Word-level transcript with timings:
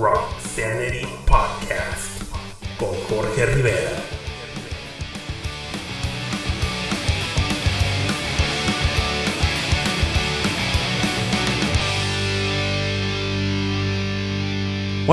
Rock 0.00 0.40
Sanity 0.40 1.06
Podcast 1.26 2.22
con 2.78 2.88
Jorge 3.10 3.44
Rivera. 3.44 4.19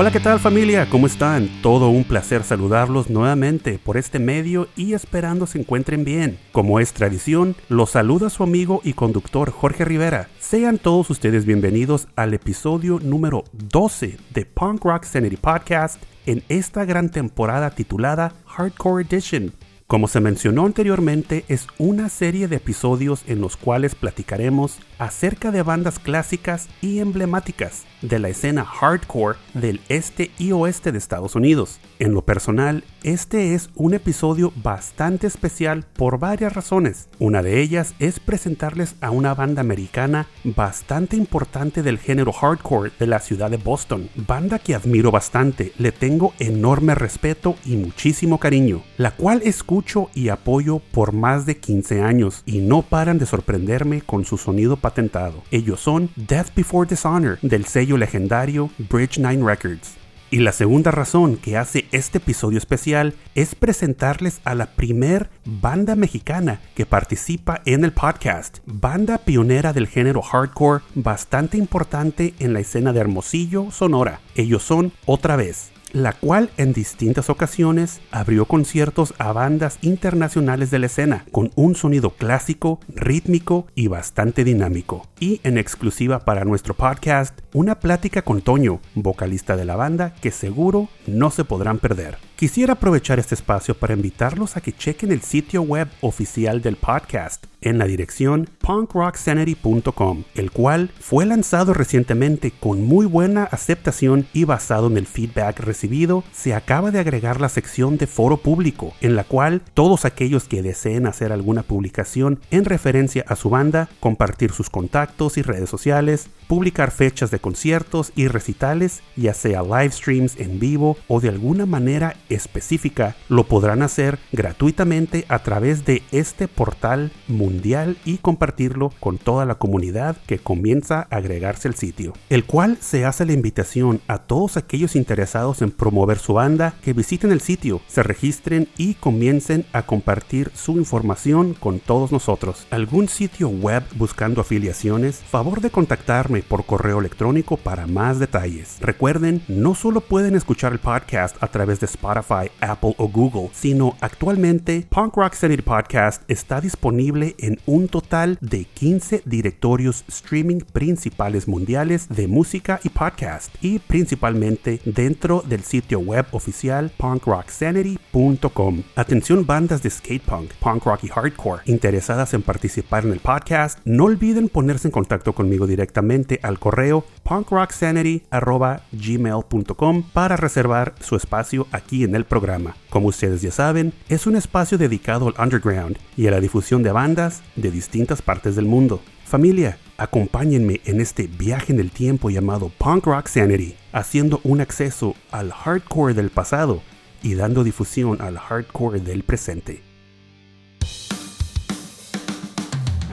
Hola, 0.00 0.12
¿qué 0.12 0.20
tal 0.20 0.38
familia? 0.38 0.88
¿Cómo 0.88 1.08
están? 1.08 1.48
Todo 1.60 1.88
un 1.88 2.04
placer 2.04 2.44
saludarlos 2.44 3.10
nuevamente 3.10 3.80
por 3.80 3.96
este 3.96 4.20
medio 4.20 4.68
y 4.76 4.92
esperando 4.92 5.44
se 5.44 5.58
encuentren 5.58 6.04
bien. 6.04 6.38
Como 6.52 6.78
es 6.78 6.92
tradición, 6.92 7.56
los 7.68 7.90
saluda 7.90 8.30
su 8.30 8.44
amigo 8.44 8.80
y 8.84 8.92
conductor 8.92 9.50
Jorge 9.50 9.84
Rivera. 9.84 10.28
Sean 10.38 10.78
todos 10.78 11.10
ustedes 11.10 11.46
bienvenidos 11.46 12.06
al 12.14 12.32
episodio 12.32 13.00
número 13.02 13.42
12 13.50 14.18
de 14.32 14.46
Punk 14.46 14.84
Rock 14.84 15.02
Sanity 15.02 15.36
Podcast 15.36 16.00
en 16.26 16.44
esta 16.48 16.84
gran 16.84 17.10
temporada 17.10 17.70
titulada 17.70 18.34
Hardcore 18.46 19.02
Edition. 19.02 19.52
Como 19.88 20.06
se 20.06 20.20
mencionó 20.20 20.64
anteriormente, 20.64 21.44
es 21.48 21.66
una 21.76 22.08
serie 22.08 22.46
de 22.46 22.54
episodios 22.54 23.24
en 23.26 23.40
los 23.40 23.56
cuales 23.56 23.96
platicaremos 23.96 24.78
acerca 24.98 25.50
de 25.50 25.62
bandas 25.62 25.98
clásicas 25.98 26.68
y 26.80 26.98
emblemáticas 26.98 27.84
de 28.02 28.18
la 28.18 28.28
escena 28.28 28.64
hardcore 28.64 29.38
del 29.54 29.80
este 29.88 30.30
y 30.38 30.52
oeste 30.52 30.92
de 30.92 30.98
Estados 30.98 31.34
Unidos. 31.34 31.80
En 31.98 32.14
lo 32.14 32.22
personal, 32.22 32.84
este 33.02 33.54
es 33.54 33.70
un 33.74 33.94
episodio 33.94 34.52
bastante 34.56 35.26
especial 35.26 35.84
por 35.94 36.18
varias 36.18 36.52
razones. 36.52 37.08
Una 37.18 37.42
de 37.42 37.60
ellas 37.60 37.94
es 37.98 38.20
presentarles 38.20 38.94
a 39.00 39.10
una 39.10 39.34
banda 39.34 39.60
americana 39.60 40.28
bastante 40.44 41.16
importante 41.16 41.82
del 41.82 41.98
género 41.98 42.32
hardcore 42.32 42.92
de 42.98 43.06
la 43.06 43.18
ciudad 43.20 43.50
de 43.50 43.56
Boston, 43.56 44.08
banda 44.14 44.58
que 44.58 44.74
admiro 44.74 45.10
bastante, 45.10 45.72
le 45.78 45.92
tengo 45.92 46.34
enorme 46.38 46.94
respeto 46.94 47.56
y 47.64 47.76
muchísimo 47.76 48.38
cariño, 48.38 48.82
la 48.96 49.12
cual 49.12 49.42
escucho 49.44 50.10
y 50.14 50.28
apoyo 50.28 50.80
por 50.92 51.12
más 51.12 51.46
de 51.46 51.56
15 51.56 52.02
años 52.02 52.42
y 52.46 52.58
no 52.58 52.82
paran 52.82 53.18
de 53.18 53.26
sorprenderme 53.26 54.02
con 54.02 54.24
su 54.24 54.38
sonido 54.38 54.76
patentado. 54.88 55.42
Ellos 55.50 55.80
son 55.80 56.08
Death 56.16 56.54
Before 56.54 56.88
Dishonor 56.88 57.38
del 57.42 57.66
sello 57.66 57.98
legendario 57.98 58.70
Bridge 58.78 59.18
9 59.18 59.44
Records. 59.44 59.98
Y 60.30 60.38
la 60.38 60.52
segunda 60.52 60.90
razón 60.90 61.36
que 61.36 61.56
hace 61.56 61.86
este 61.92 62.18
episodio 62.18 62.56
especial 62.56 63.14
es 63.34 63.54
presentarles 63.54 64.40
a 64.44 64.54
la 64.54 64.66
primer 64.66 65.28
banda 65.44 65.94
mexicana 65.94 66.60
que 66.74 66.86
participa 66.86 67.60
en 67.64 67.84
el 67.84 67.92
podcast, 67.92 68.58
banda 68.66 69.18
pionera 69.18 69.72
del 69.72 69.86
género 69.86 70.22
hardcore 70.22 70.82
bastante 70.94 71.58
importante 71.58 72.34
en 72.38 72.52
la 72.54 72.60
escena 72.60 72.92
de 72.92 73.00
Hermosillo, 73.00 73.70
Sonora. 73.70 74.20
Ellos 74.34 74.62
son 74.62 74.92
Otra 75.06 75.36
vez 75.36 75.70
la 75.92 76.12
cual 76.12 76.50
en 76.56 76.72
distintas 76.72 77.30
ocasiones 77.30 78.00
abrió 78.10 78.44
conciertos 78.44 79.14
a 79.18 79.32
bandas 79.32 79.78
internacionales 79.82 80.70
de 80.70 80.78
la 80.78 80.86
escena, 80.86 81.24
con 81.32 81.50
un 81.54 81.74
sonido 81.74 82.10
clásico, 82.10 82.80
rítmico 82.88 83.66
y 83.74 83.88
bastante 83.88 84.44
dinámico. 84.44 85.06
Y 85.20 85.40
en 85.44 85.58
exclusiva 85.58 86.20
para 86.20 86.44
nuestro 86.44 86.74
podcast, 86.74 87.38
una 87.52 87.80
plática 87.80 88.22
con 88.22 88.42
Toño, 88.42 88.80
vocalista 88.94 89.56
de 89.56 89.64
la 89.64 89.76
banda, 89.76 90.14
que 90.20 90.30
seguro 90.30 90.88
no 91.06 91.30
se 91.30 91.44
podrán 91.44 91.78
perder. 91.78 92.27
Quisiera 92.38 92.74
aprovechar 92.74 93.18
este 93.18 93.34
espacio 93.34 93.74
para 93.74 93.94
invitarlos 93.94 94.56
a 94.56 94.60
que 94.60 94.72
chequen 94.72 95.10
el 95.10 95.22
sitio 95.22 95.62
web 95.62 95.88
oficial 96.02 96.62
del 96.62 96.76
podcast 96.76 97.44
en 97.60 97.78
la 97.78 97.86
dirección 97.86 98.48
punkrocksanity.com, 98.60 100.22
el 100.36 100.52
cual 100.52 100.92
fue 101.00 101.26
lanzado 101.26 101.74
recientemente 101.74 102.52
con 102.52 102.84
muy 102.84 103.06
buena 103.06 103.42
aceptación 103.42 104.28
y 104.32 104.44
basado 104.44 104.86
en 104.86 104.98
el 104.98 105.08
feedback 105.08 105.58
recibido, 105.58 106.22
se 106.32 106.54
acaba 106.54 106.92
de 106.92 107.00
agregar 107.00 107.40
la 107.40 107.48
sección 107.48 107.98
de 107.98 108.06
foro 108.06 108.36
público, 108.36 108.94
en 109.00 109.16
la 109.16 109.24
cual 109.24 109.62
todos 109.74 110.04
aquellos 110.04 110.44
que 110.44 110.62
deseen 110.62 111.06
hacer 111.06 111.32
alguna 111.32 111.64
publicación 111.64 112.38
en 112.52 112.64
referencia 112.64 113.24
a 113.26 113.34
su 113.34 113.50
banda, 113.50 113.88
compartir 113.98 114.52
sus 114.52 114.70
contactos 114.70 115.38
y 115.38 115.42
redes 115.42 115.68
sociales, 115.68 116.30
publicar 116.48 116.90
fechas 116.90 117.30
de 117.30 117.38
conciertos 117.38 118.10
y 118.16 118.26
recitales, 118.26 119.02
ya 119.14 119.34
sea 119.34 119.62
live 119.62 119.92
streams 119.92 120.40
en 120.40 120.58
vivo 120.58 120.96
o 121.06 121.20
de 121.20 121.28
alguna 121.28 121.66
manera 121.66 122.16
específica, 122.28 123.14
lo 123.28 123.44
podrán 123.44 123.82
hacer 123.82 124.18
gratuitamente 124.32 125.26
a 125.28 125.40
través 125.40 125.84
de 125.84 126.02
este 126.10 126.48
portal 126.48 127.12
mundial 127.28 127.98
y 128.04 128.18
compartirlo 128.18 128.92
con 128.98 129.18
toda 129.18 129.44
la 129.44 129.56
comunidad 129.56 130.16
que 130.26 130.38
comienza 130.38 131.06
a 131.10 131.16
agregarse 131.18 131.68
al 131.68 131.74
sitio, 131.74 132.14
el 132.30 132.44
cual 132.44 132.78
se 132.80 133.04
hace 133.04 133.26
la 133.26 133.34
invitación 133.34 134.00
a 134.08 134.18
todos 134.18 134.56
aquellos 134.56 134.96
interesados 134.96 135.60
en 135.60 135.70
promover 135.70 136.18
su 136.18 136.32
banda 136.32 136.74
que 136.82 136.94
visiten 136.94 137.30
el 137.30 137.42
sitio, 137.42 137.82
se 137.86 138.02
registren 138.02 138.68
y 138.78 138.94
comiencen 138.94 139.66
a 139.72 139.82
compartir 139.82 140.50
su 140.54 140.72
información 140.72 141.54
con 141.54 141.78
todos 141.78 142.10
nosotros. 142.10 142.66
¿Algún 142.70 143.08
sitio 143.08 143.48
web 143.48 143.82
buscando 143.96 144.40
afiliaciones? 144.40 145.18
Favor 145.18 145.60
de 145.60 145.70
contactarme 145.70 146.37
por 146.42 146.66
correo 146.66 147.00
electrónico 147.00 147.56
para 147.56 147.86
más 147.86 148.18
detalles. 148.18 148.78
Recuerden, 148.80 149.42
no 149.48 149.74
solo 149.74 150.00
pueden 150.00 150.34
escuchar 150.34 150.72
el 150.72 150.78
podcast 150.78 151.36
a 151.42 151.48
través 151.48 151.80
de 151.80 151.86
Spotify, 151.86 152.50
Apple 152.60 152.94
o 152.98 153.08
Google, 153.08 153.50
sino 153.52 153.96
actualmente 154.00 154.86
Punk 154.88 155.16
Rock 155.16 155.34
Sanity 155.34 155.62
Podcast 155.62 156.22
está 156.28 156.60
disponible 156.60 157.34
en 157.38 157.58
un 157.66 157.88
total 157.88 158.38
de 158.40 158.64
15 158.64 159.22
directorios 159.24 160.04
streaming 160.08 160.60
principales 160.72 161.48
mundiales 161.48 162.08
de 162.08 162.28
música 162.28 162.80
y 162.84 162.88
podcast 162.88 163.54
y 163.60 163.78
principalmente 163.78 164.80
dentro 164.84 165.42
del 165.46 165.62
sitio 165.62 166.00
web 166.00 166.26
oficial 166.32 166.90
punkrocksanity.com. 166.96 168.82
Atención 168.96 169.46
bandas 169.46 169.82
de 169.82 169.90
skate 169.90 170.22
punk, 170.22 170.52
punk 170.60 170.84
rock 170.84 171.04
y 171.04 171.08
hardcore 171.08 171.62
interesadas 171.64 172.34
en 172.34 172.42
participar 172.42 173.04
en 173.04 173.12
el 173.12 173.20
podcast, 173.20 173.78
no 173.84 174.04
olviden 174.04 174.48
ponerse 174.48 174.88
en 174.88 174.92
contacto 174.92 175.32
conmigo 175.32 175.66
directamente 175.66 176.27
al 176.42 176.58
correo 176.58 177.04
punkrocksanity.gmail.com 177.22 180.02
para 180.12 180.36
reservar 180.36 180.94
su 181.00 181.16
espacio 181.16 181.66
aquí 181.72 182.04
en 182.04 182.14
el 182.14 182.24
programa. 182.24 182.76
Como 182.90 183.08
ustedes 183.08 183.40
ya 183.42 183.50
saben, 183.50 183.92
es 184.08 184.26
un 184.26 184.36
espacio 184.36 184.78
dedicado 184.78 185.28
al 185.28 185.34
underground 185.38 185.98
y 186.16 186.26
a 186.26 186.30
la 186.30 186.40
difusión 186.40 186.82
de 186.82 186.92
bandas 186.92 187.42
de 187.56 187.70
distintas 187.70 188.22
partes 188.22 188.56
del 188.56 188.64
mundo. 188.66 189.02
Familia, 189.24 189.78
acompáñenme 189.98 190.80
en 190.84 191.00
este 191.00 191.26
viaje 191.26 191.72
en 191.72 191.80
el 191.80 191.90
tiempo 191.90 192.30
llamado 192.30 192.70
Punk 192.78 193.06
Rock 193.06 193.28
Sanity, 193.28 193.76
haciendo 193.92 194.40
un 194.44 194.60
acceso 194.60 195.14
al 195.30 195.52
hardcore 195.52 196.14
del 196.14 196.30
pasado 196.30 196.82
y 197.22 197.34
dando 197.34 197.64
difusión 197.64 198.22
al 198.22 198.38
hardcore 198.38 199.00
del 199.00 199.24
presente. 199.24 199.82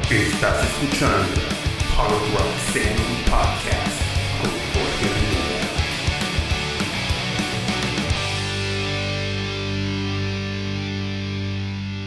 Estás 0.09 0.63
escuchando 0.63 1.64
Punk 1.95 2.11
Rock 2.11 2.59
Sanity 2.73 3.23
Podcast 3.31 3.74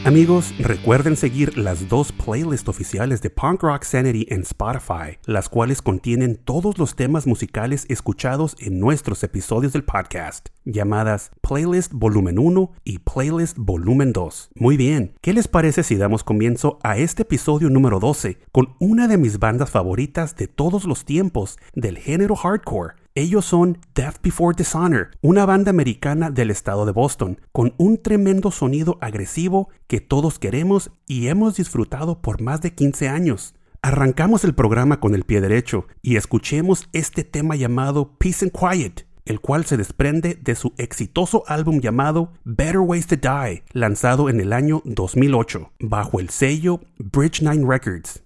Amigos, 0.05 0.55
recuerden 0.59 1.17
seguir 1.17 1.59
las 1.59 1.89
dos 1.89 2.13
playlists 2.13 2.69
oficiales 2.69 3.21
de 3.21 3.31
Punk 3.31 3.63
Rock 3.63 3.83
Sanity 3.83 4.27
en 4.31 4.43
Spotify, 4.43 5.19
las 5.27 5.49
cuales 5.49 5.83
contienen 5.83 6.37
todos 6.37 6.79
los 6.79 6.95
temas 6.95 7.27
musicales 7.27 7.85
escuchados 7.89 8.57
en 8.61 8.79
nuestros 8.79 9.23
episodios 9.25 9.73
del 9.73 9.85
podcast, 9.85 10.49
llamadas 10.65 11.33
Playlist 11.43 11.93
Volumen 11.93 12.39
1 12.39 12.73
y 12.85 13.01
Playlist 13.01 13.59
Volumen 13.59 14.13
2. 14.13 14.51
Muy 14.55 14.77
bien, 14.77 15.15
¿qué 15.21 15.33
les 15.33 15.49
parece 15.49 15.83
si 15.83 15.97
damos 15.97 16.23
comienzo 16.25 16.79
a 16.83 16.97
este 16.97 17.23
episodio 17.23 17.69
número 17.69 17.99
12 17.99 18.39
con 18.53 18.77
una 18.79 19.09
de 19.09 19.19
mis 19.19 19.39
bandas 19.41 19.71
favoritas 19.71 20.37
de 20.37 20.47
todos 20.47 20.85
los 20.85 21.05
tiempos 21.05 21.59
del 21.75 21.99
género 21.99 22.37
hardcore? 22.37 22.95
Ellos 23.19 23.47
son 23.47 23.79
Death 23.97 24.23
Before 24.23 24.55
Dishonor, 24.57 25.11
una 25.23 25.45
banda 25.45 25.71
americana 25.71 26.31
del 26.31 26.53
estado 26.53 26.87
de 26.87 26.93
Boston, 26.93 27.41
con 27.51 27.75
un 27.77 28.01
tremendo 28.01 28.53
sonido 28.53 28.97
agresivo 29.01 29.71
que 29.89 30.01
todos 30.01 30.39
queremos 30.39 30.93
y 31.09 31.27
hemos 31.27 31.57
disfrutado 31.57 32.23
por 32.23 32.41
más 32.41 32.61
de 32.61 32.77
15 32.77 33.09
años. 33.09 33.57
Arrancamos 33.83 34.45
el 34.45 34.55
programa 34.55 35.01
con 35.01 35.17
el 35.17 35.25
pie 35.25 35.41
derecho 35.41 35.89
y 36.01 36.15
escuchemos 36.15 36.89
este 36.93 37.25
tema 37.25 37.57
llamado 37.57 38.17
Peace 38.19 38.45
and 38.45 38.53
Quiet, 38.53 39.05
el 39.25 39.41
cual 39.41 39.65
se 39.65 39.77
desprende 39.77 40.39
de 40.41 40.55
su 40.55 40.73
exitoso 40.79 41.43
álbum 41.49 41.81
llamado 41.81 42.35
Better 42.45 42.79
Ways 42.79 43.09
to 43.09 43.17
Die, 43.17 43.65
lanzado 43.73 44.29
en 44.29 44.41
el 44.41 44.53
año 44.53 44.81
2008, 44.85 45.73
bajo 45.81 46.21
el 46.21 46.29
sello 46.29 46.83
Bridge 46.99 47.43
9 47.43 47.65
Records. 47.69 48.23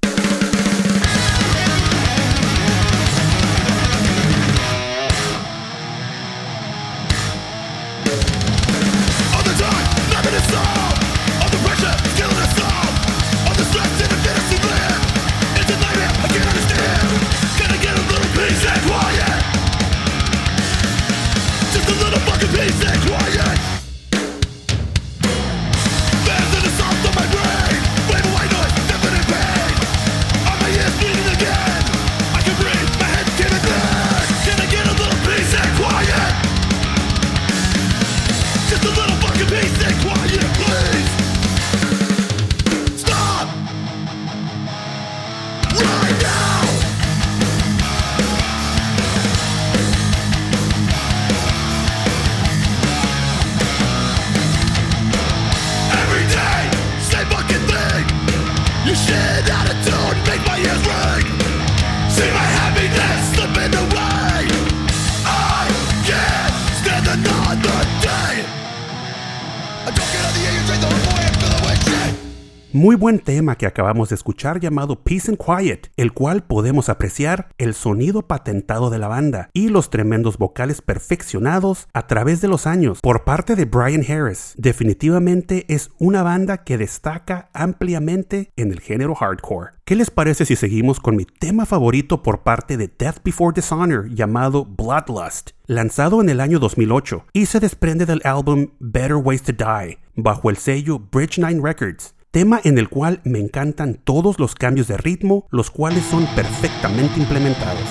Buen 73.03 73.19
tema 73.19 73.57
que 73.57 73.67
acabamos 73.67 74.11
de 74.11 74.15
escuchar 74.15 74.61
llamado 74.61 75.03
Peace 75.03 75.29
and 75.29 75.37
Quiet, 75.37 75.91
el 75.97 76.13
cual 76.13 76.45
podemos 76.45 76.89
apreciar 76.89 77.49
el 77.59 77.75
sonido 77.75 78.29
patentado 78.29 78.91
de 78.91 79.01
la 79.01 79.09
banda 79.09 79.51
y 79.53 79.71
los 79.71 79.91
tremendos 79.91 80.39
vocales 80.39 80.83
perfeccionados 80.83 81.89
a 81.95 82.07
través 82.07 82.41
de 82.41 82.47
los 82.47 82.65
años 82.69 83.01
por 83.01 83.25
parte 83.25 83.57
de 83.57 83.65
Brian 83.65 84.05
Harris. 84.09 84.55
Definitivamente 84.57 85.65
es 85.67 85.91
una 85.99 86.23
banda 86.23 86.59
que 86.59 86.79
destaca 86.79 87.51
ampliamente 87.53 88.53
en 88.55 88.71
el 88.71 88.79
género 88.79 89.17
hardcore. 89.17 89.73
¿Qué 89.85 89.97
les 89.97 90.13
parece 90.13 90.45
si 90.45 90.55
seguimos 90.55 91.01
con 91.01 91.17
mi 91.17 91.25
tema 91.25 91.67
favorito 91.67 92.23
por 92.23 92.45
parte 92.45 92.77
de 92.77 92.87
Death 92.87 93.17
Before 93.25 93.53
Dishonor 93.53 94.11
llamado 94.11 94.65
Bloodlust, 94.65 95.51
lanzado 95.67 96.21
en 96.21 96.29
el 96.29 96.39
año 96.39 96.61
2008 96.61 97.25
y 97.33 97.47
se 97.47 97.59
desprende 97.59 98.07
del 98.07 98.21
álbum 98.23 98.69
Better 98.79 99.17
Ways 99.17 99.43
to 99.43 99.53
Die 99.55 99.99
bajo 100.15 100.51
el 100.51 100.57
sello 100.57 101.01
Bridge 101.01 101.41
9 101.41 101.61
Records? 101.65 102.15
Tema 102.33 102.61
en 102.65 102.79
el 102.79 102.89
cual 102.89 103.21
me 103.25 103.39
encantan 103.39 103.95
todos 104.03 104.41
los 104.41 104.55
cambios 104.55 104.89
de 104.89 104.97
ritmo, 104.97 105.47
los 105.51 105.71
cuales 105.71 106.03
son 106.11 106.27
perfectamente 106.35 107.21
implementados. 107.21 107.85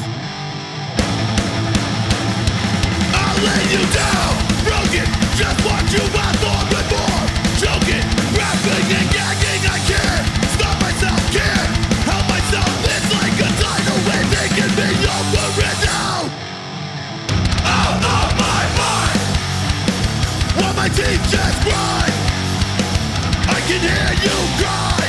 Can 23.72 23.80
hear 23.80 24.14
you 24.26 24.38
cry, 24.60 25.00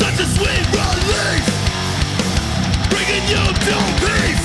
such 0.00 0.18
a 0.18 0.26
sweet 0.34 0.66
release 0.74 1.50
bringing 2.90 3.24
you 3.28 3.44
to 3.54 3.76
peace. 4.04 4.39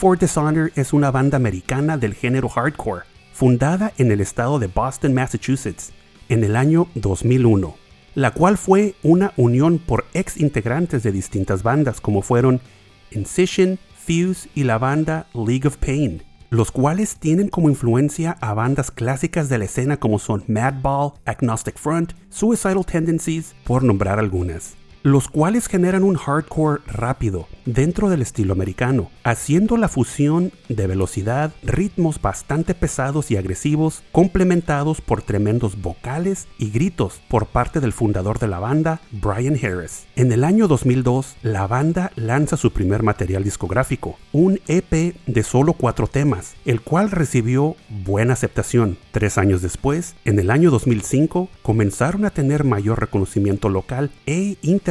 Before 0.00 0.18
Dishonor 0.18 0.72
es 0.76 0.94
una 0.94 1.10
banda 1.10 1.36
americana 1.36 1.98
del 1.98 2.14
género 2.14 2.48
hardcore, 2.48 3.04
fundada 3.34 3.92
en 3.98 4.10
el 4.10 4.22
estado 4.22 4.58
de 4.58 4.66
Boston, 4.66 5.12
Massachusetts, 5.12 5.92
en 6.30 6.42
el 6.42 6.56
año 6.56 6.88
2001, 6.94 7.76
la 8.14 8.30
cual 8.30 8.56
fue 8.56 8.94
una 9.02 9.34
unión 9.36 9.78
por 9.78 10.06
ex 10.14 10.38
integrantes 10.38 11.02
de 11.02 11.12
distintas 11.12 11.62
bandas 11.62 12.00
como 12.00 12.22
fueron 12.22 12.62
Incision, 13.10 13.78
Fuse 13.94 14.48
y 14.54 14.64
la 14.64 14.78
banda 14.78 15.26
League 15.34 15.68
of 15.68 15.76
Pain, 15.76 16.22
los 16.48 16.72
cuales 16.72 17.16
tienen 17.16 17.48
como 17.48 17.68
influencia 17.68 18.38
a 18.40 18.54
bandas 18.54 18.90
clásicas 18.90 19.50
de 19.50 19.58
la 19.58 19.66
escena 19.66 19.98
como 19.98 20.18
son 20.18 20.44
Madball, 20.48 21.12
Agnostic 21.26 21.76
Front, 21.76 22.14
Suicidal 22.30 22.86
Tendencies, 22.86 23.54
por 23.64 23.82
nombrar 23.82 24.18
algunas 24.18 24.79
los 25.02 25.28
cuales 25.28 25.66
generan 25.66 26.02
un 26.02 26.16
hardcore 26.16 26.82
rápido 26.86 27.48
dentro 27.64 28.10
del 28.10 28.22
estilo 28.22 28.52
americano, 28.52 29.10
haciendo 29.24 29.76
la 29.76 29.88
fusión 29.88 30.52
de 30.68 30.86
velocidad, 30.86 31.52
ritmos 31.62 32.20
bastante 32.20 32.74
pesados 32.74 33.30
y 33.30 33.36
agresivos, 33.36 34.02
complementados 34.12 35.00
por 35.00 35.22
tremendos 35.22 35.80
vocales 35.80 36.48
y 36.58 36.70
gritos 36.70 37.20
por 37.28 37.46
parte 37.46 37.80
del 37.80 37.92
fundador 37.92 38.38
de 38.38 38.48
la 38.48 38.58
banda, 38.58 39.00
Brian 39.10 39.54
Harris. 39.54 40.06
En 40.16 40.32
el 40.32 40.44
año 40.44 40.68
2002, 40.68 41.36
la 41.42 41.66
banda 41.66 42.12
lanza 42.16 42.56
su 42.56 42.72
primer 42.72 43.02
material 43.02 43.44
discográfico, 43.44 44.18
un 44.32 44.60
EP 44.66 45.14
de 45.26 45.42
solo 45.42 45.74
cuatro 45.74 46.06
temas, 46.08 46.56
el 46.64 46.80
cual 46.80 47.10
recibió 47.10 47.76
buena 47.88 48.34
aceptación. 48.34 48.98
Tres 49.12 49.38
años 49.38 49.62
después, 49.62 50.14
en 50.24 50.38
el 50.38 50.50
año 50.50 50.70
2005, 50.70 51.48
comenzaron 51.62 52.24
a 52.24 52.30
tener 52.30 52.64
mayor 52.64 53.00
reconocimiento 53.00 53.68
local 53.68 54.10
e 54.26 54.56
internacional 54.62 54.89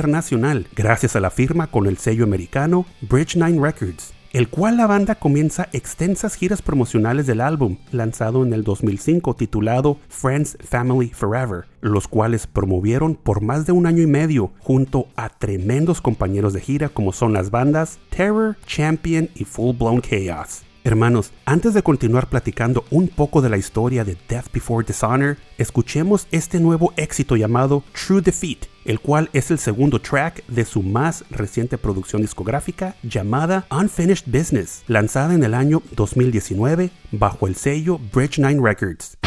gracias 0.75 1.15
a 1.15 1.19
la 1.19 1.29
firma 1.29 1.67
con 1.67 1.87
el 1.87 1.97
sello 1.97 2.23
americano 2.23 2.85
Bridge 3.01 3.35
9 3.35 3.59
Records, 3.61 4.13
el 4.31 4.47
cual 4.47 4.77
la 4.77 4.87
banda 4.87 5.15
comienza 5.15 5.67
extensas 5.73 6.35
giras 6.35 6.61
promocionales 6.61 7.27
del 7.27 7.41
álbum, 7.41 7.77
lanzado 7.91 8.43
en 8.43 8.53
el 8.53 8.63
2005 8.63 9.35
titulado 9.35 9.97
Friends 10.07 10.57
Family 10.63 11.09
Forever, 11.09 11.65
los 11.81 12.07
cuales 12.07 12.47
promovieron 12.47 13.15
por 13.15 13.41
más 13.41 13.65
de 13.65 13.73
un 13.73 13.87
año 13.87 14.03
y 14.03 14.07
medio 14.07 14.51
junto 14.59 15.07
a 15.15 15.29
tremendos 15.29 16.01
compañeros 16.01 16.53
de 16.53 16.61
gira 16.61 16.89
como 16.89 17.11
son 17.11 17.33
las 17.33 17.51
bandas 17.51 17.99
Terror, 18.09 18.55
Champion 18.65 19.29
y 19.35 19.45
Full 19.45 19.75
Blown 19.75 20.01
Chaos. 20.01 20.68
Hermanos, 20.85 21.33
antes 21.45 21.73
de 21.73 21.83
continuar 21.83 22.29
platicando 22.29 22.85
un 22.89 23.09
poco 23.09 23.41
de 23.41 23.49
la 23.49 23.57
historia 23.57 24.05
de 24.05 24.17
Death 24.29 24.51
Before 24.53 24.85
Dishonor, 24.87 25.37
escuchemos 25.57 26.27
este 26.31 26.59
nuevo 26.61 26.93
éxito 26.95 27.35
llamado 27.35 27.83
True 27.91 28.21
Defeat, 28.21 28.67
el 28.85 29.01
cual 29.01 29.29
es 29.33 29.51
el 29.51 29.59
segundo 29.59 29.99
track 29.99 30.45
de 30.47 30.63
su 30.63 30.81
más 30.81 31.25
reciente 31.31 31.77
producción 31.77 32.21
discográfica 32.21 32.95
llamada 33.03 33.67
Unfinished 33.69 34.27
Business, 34.27 34.83
lanzada 34.87 35.33
en 35.33 35.43
el 35.43 35.53
año 35.53 35.83
2019 35.97 36.91
bajo 37.11 37.47
el 37.47 37.55
sello 37.55 37.99
Bridge 38.13 38.39
9 38.39 38.61
Records. 38.63 39.17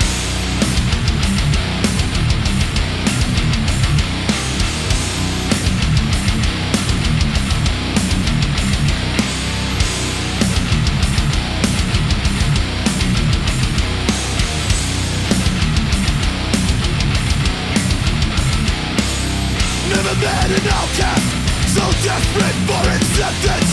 Outcast 20.93 21.25
so 21.73 21.85
desperate 22.05 22.59
for 22.69 22.85
acceptance. 22.85 23.71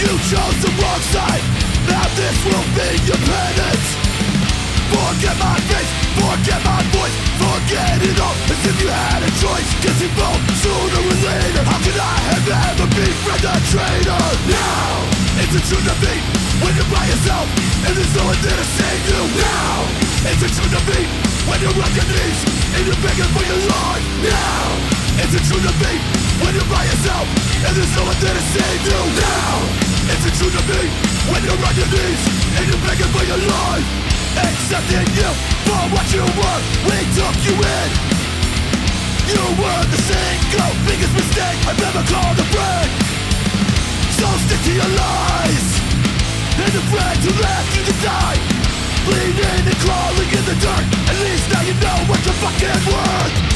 You 0.00 0.12
chose 0.32 0.56
the 0.64 0.72
wrong 0.80 1.02
side. 1.12 1.44
Now 1.88 2.04
this 2.16 2.36
will 2.44 2.66
be 2.72 2.88
your 3.04 3.20
penance. 3.20 3.86
Forget 4.96 5.36
my 5.36 5.58
face, 5.68 5.92
forget 6.16 6.60
my 6.64 6.80
voice, 6.94 7.16
forget 7.36 8.00
it 8.00 8.16
all 8.16 8.32
as 8.48 8.60
if 8.64 8.76
you 8.80 8.88
had 8.88 9.20
a 9.20 9.30
choice. 9.44 9.68
Guess 9.84 10.00
you 10.00 10.08
both 10.16 10.40
sooner 10.56 11.00
or 11.04 11.16
later. 11.20 11.62
How 11.68 11.78
could 11.84 12.00
I 12.00 12.16
have 12.32 12.48
ever 12.48 12.88
befriend 12.96 13.44
a 13.44 13.54
traitor? 13.68 14.24
Now 14.48 14.92
it's 15.44 15.52
a 15.52 15.62
true 15.68 15.84
defeat 15.84 16.22
when 16.64 16.72
you're 16.80 16.88
by 16.88 17.04
yourself 17.12 17.46
and 17.84 17.92
there's 17.92 18.14
no 18.16 18.24
one 18.24 18.40
there 18.40 18.56
to 18.56 18.66
save 18.72 19.02
you. 19.04 19.20
Now 19.36 19.76
it's 20.32 20.42
a 20.48 20.48
true 20.48 20.70
defeat 20.72 21.08
when 21.44 21.60
you're 21.60 21.76
on 21.76 21.92
your 21.92 22.08
knees 22.08 22.40
and 22.72 22.80
you're 22.88 23.02
begging 23.04 23.30
for 23.36 23.44
your 23.44 23.60
life. 23.68 24.04
Now 24.24 24.95
it's 25.22 25.34
a 25.34 25.42
true 25.48 25.60
defeat 25.60 26.02
when 26.44 26.52
you're 26.52 26.68
by 26.68 26.84
yourself 26.84 27.26
and 27.64 27.72
there's 27.72 27.94
no 27.96 28.04
one 28.04 28.18
there 28.20 28.36
to 28.36 28.44
save 28.52 28.80
you 28.84 29.00
now. 29.16 29.52
It's 30.12 30.24
the 30.28 30.32
truth 30.36 30.54
of 30.54 30.64
me 30.68 30.82
when 31.32 31.40
you're 31.42 31.56
on 31.56 31.74
your 31.74 31.88
knees 31.88 32.22
and 32.56 32.64
you're 32.68 32.82
begging 32.84 33.10
for 33.10 33.24
your 33.24 33.40
life. 33.40 33.86
Accepting 34.36 35.08
you 35.16 35.30
for 35.64 35.82
what 35.96 36.06
you 36.12 36.20
were, 36.20 36.60
we 36.84 36.98
took 37.16 37.36
you 37.48 37.54
in. 37.56 37.90
You 39.32 39.42
were 39.56 39.82
the 39.88 40.00
single 40.04 40.72
biggest 40.84 41.12
mistake 41.16 41.58
I've 41.64 41.80
ever 41.80 42.04
called 42.06 42.36
a 42.36 42.46
friend. 42.52 42.90
So 44.20 44.28
stick 44.44 44.60
to 44.68 44.72
your 44.76 44.90
lies 44.94 45.66
and 46.60 46.70
the 46.76 46.84
friends 46.92 47.22
who 47.24 47.32
left 47.40 47.70
you 47.72 47.82
to 47.88 47.94
die. 48.04 48.38
Bleeding 49.08 49.64
and 49.64 49.78
crawling 49.80 50.30
in 50.30 50.44
the 50.44 50.56
dirt. 50.60 50.86
At 51.08 51.16
least 51.24 51.46
now 51.50 51.62
you 51.64 51.74
know 51.80 51.98
what 52.06 52.20
you're 52.20 52.38
fucking 52.44 52.80
worth. 52.92 53.55